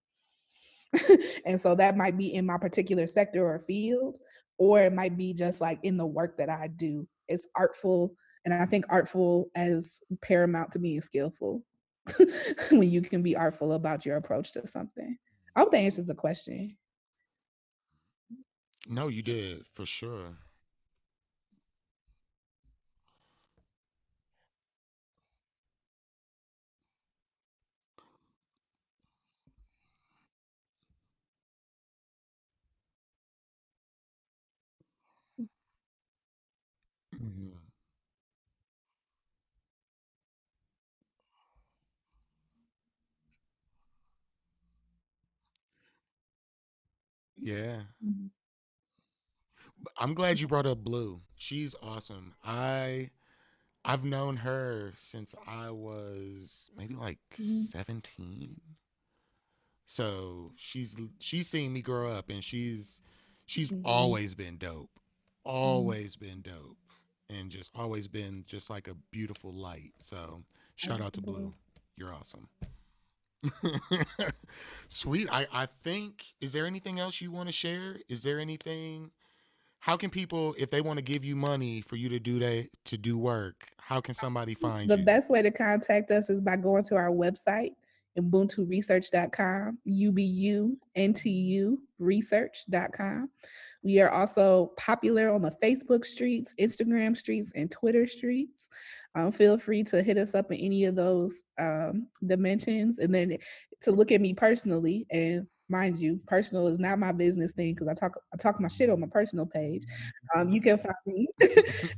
[1.44, 4.18] and so that might be in my particular sector or field,
[4.58, 7.06] or it might be just like in the work that I do.
[7.28, 11.64] It's artful, and I think artful as paramount to being skillful.
[12.70, 15.16] when you can be artful about your approach to something.
[15.54, 16.76] I hope that answers the question.
[18.88, 20.36] No, you did for sure.
[47.48, 47.82] Yeah.
[48.04, 48.30] Mhm.
[49.80, 51.22] B- I'm glad you brought up Blue.
[51.36, 52.34] She's awesome.
[52.44, 53.10] I
[53.84, 57.64] I've known her since I was maybe like Mhm.
[57.66, 58.60] 17.
[59.86, 63.02] So she's she's seen me grow up and she's
[63.46, 63.82] she's Mhm.
[63.84, 64.90] always been dope.
[64.96, 65.00] Mhm.
[65.44, 66.78] Always been dope.
[67.30, 69.94] And just always been just like a beautiful light.
[69.98, 70.44] So
[70.76, 71.54] shout out to Blue.
[71.96, 72.48] You're awesome.
[74.88, 75.28] Sweet.
[75.30, 77.96] I, I think is there anything else you want to share?
[78.08, 79.10] Is there anything
[79.80, 82.68] how can people if they want to give you money for you to do that
[82.86, 84.96] to do work, how can somebody find you?
[84.96, 85.06] The you?
[85.06, 87.74] best way to contact us is by going to our website,
[88.18, 93.30] ubunturesearch.com, U-B-U-N-T-U research.com.
[93.82, 98.68] We are also popular on the Facebook streets, Instagram streets, and Twitter streets.
[99.14, 102.98] Um, feel free to hit us up in any of those um, dimensions.
[102.98, 103.36] And then
[103.82, 107.88] to look at me personally, and mind you, personal is not my business thing because
[107.88, 109.84] I talk I talk my shit on my personal page.
[110.34, 111.26] Um, you can find me.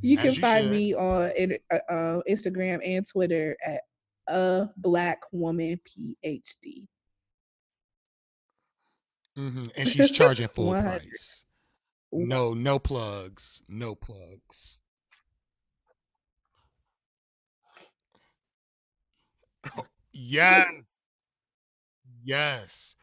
[0.00, 0.72] you can you find should.
[0.72, 1.32] me on
[1.72, 3.82] uh, uh, Instagram and Twitter at
[4.30, 6.86] a black woman PhD.
[9.36, 11.44] hmm And she's charging full price.
[12.12, 13.62] No, no plugs.
[13.68, 14.80] No plugs.
[20.12, 20.98] Yes.
[22.24, 22.96] Yes.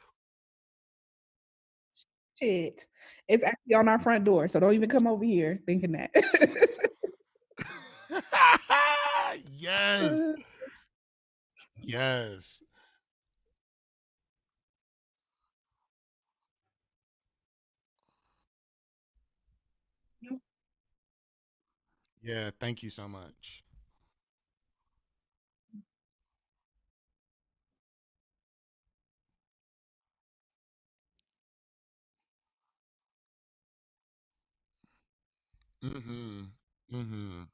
[2.35, 2.85] Shit.
[3.27, 6.11] It's actually on our front door, so don't even come over here thinking that.
[9.57, 10.29] yes.
[11.87, 12.61] Yes.
[22.21, 23.63] Yeah, thank you so much.
[35.81, 36.51] Mhm.
[36.89, 37.49] Mhm.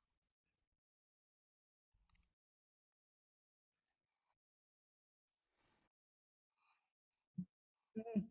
[7.97, 8.27] Mm,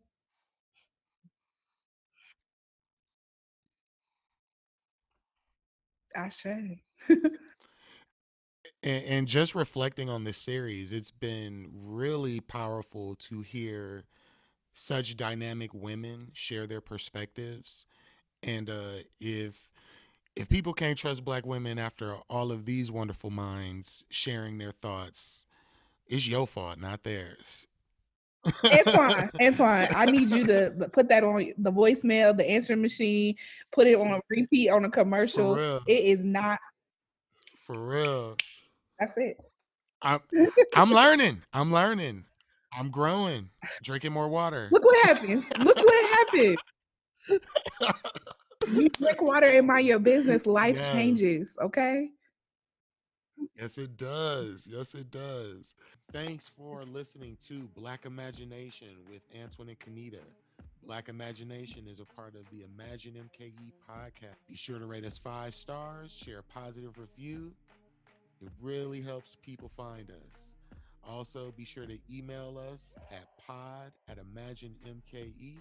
[6.15, 6.81] Ashe.
[8.81, 14.05] And, and just reflecting on this series, it's been really powerful to hear
[14.73, 17.85] such dynamic women share their perspectives.
[18.43, 19.71] And uh, if
[20.35, 25.45] if people can't trust black women after all of these wonderful minds sharing their thoughts,
[26.07, 27.67] it's your fault, not theirs.
[28.65, 33.35] Antoine, Antoine, I need you to put that on the voicemail, the answering machine,
[33.71, 35.55] put it on repeat on a commercial.
[35.87, 36.59] It is not
[37.65, 38.37] for real.
[38.99, 39.37] That's it.
[40.01, 40.19] I'm
[40.75, 41.41] I'm learning.
[41.53, 42.25] I'm learning.
[42.77, 43.49] I'm growing.
[43.83, 44.67] Drinking more water.
[44.71, 45.45] Look what happens.
[45.59, 46.57] Look what happened.
[48.73, 50.91] you drink water and mind your business, life yes.
[50.91, 51.57] changes.
[51.61, 52.09] Okay.
[53.57, 54.67] Yes, it does.
[54.69, 55.75] Yes, it does.
[56.11, 60.21] Thanks for listening to Black Imagination with Antoine and Kanita.
[60.85, 64.35] Black Imagination is a part of the Imagine MKE podcast.
[64.49, 67.53] Be sure to rate us five stars, share a positive review.
[68.41, 70.53] It really helps people find us.
[71.07, 75.55] Also, be sure to email us at pod at imaginemke.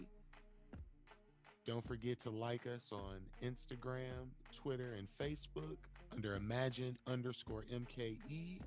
[1.65, 5.77] Don't forget to like us on Instagram, Twitter, and Facebook
[6.13, 8.61] under imagine underscore MKE.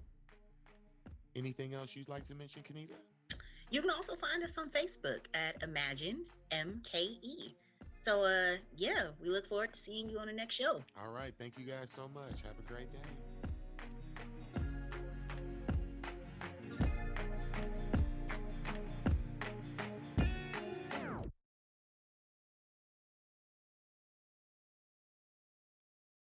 [1.35, 2.95] Anything else you'd like to mention, Kanita?
[3.69, 6.21] You can also find us on Facebook at Imagine
[6.51, 7.53] MKE.
[8.03, 10.81] So, uh, yeah, we look forward to seeing you on the next show.
[10.99, 11.33] All right.
[11.39, 12.41] Thank you guys so much.
[12.43, 12.99] Have a great day.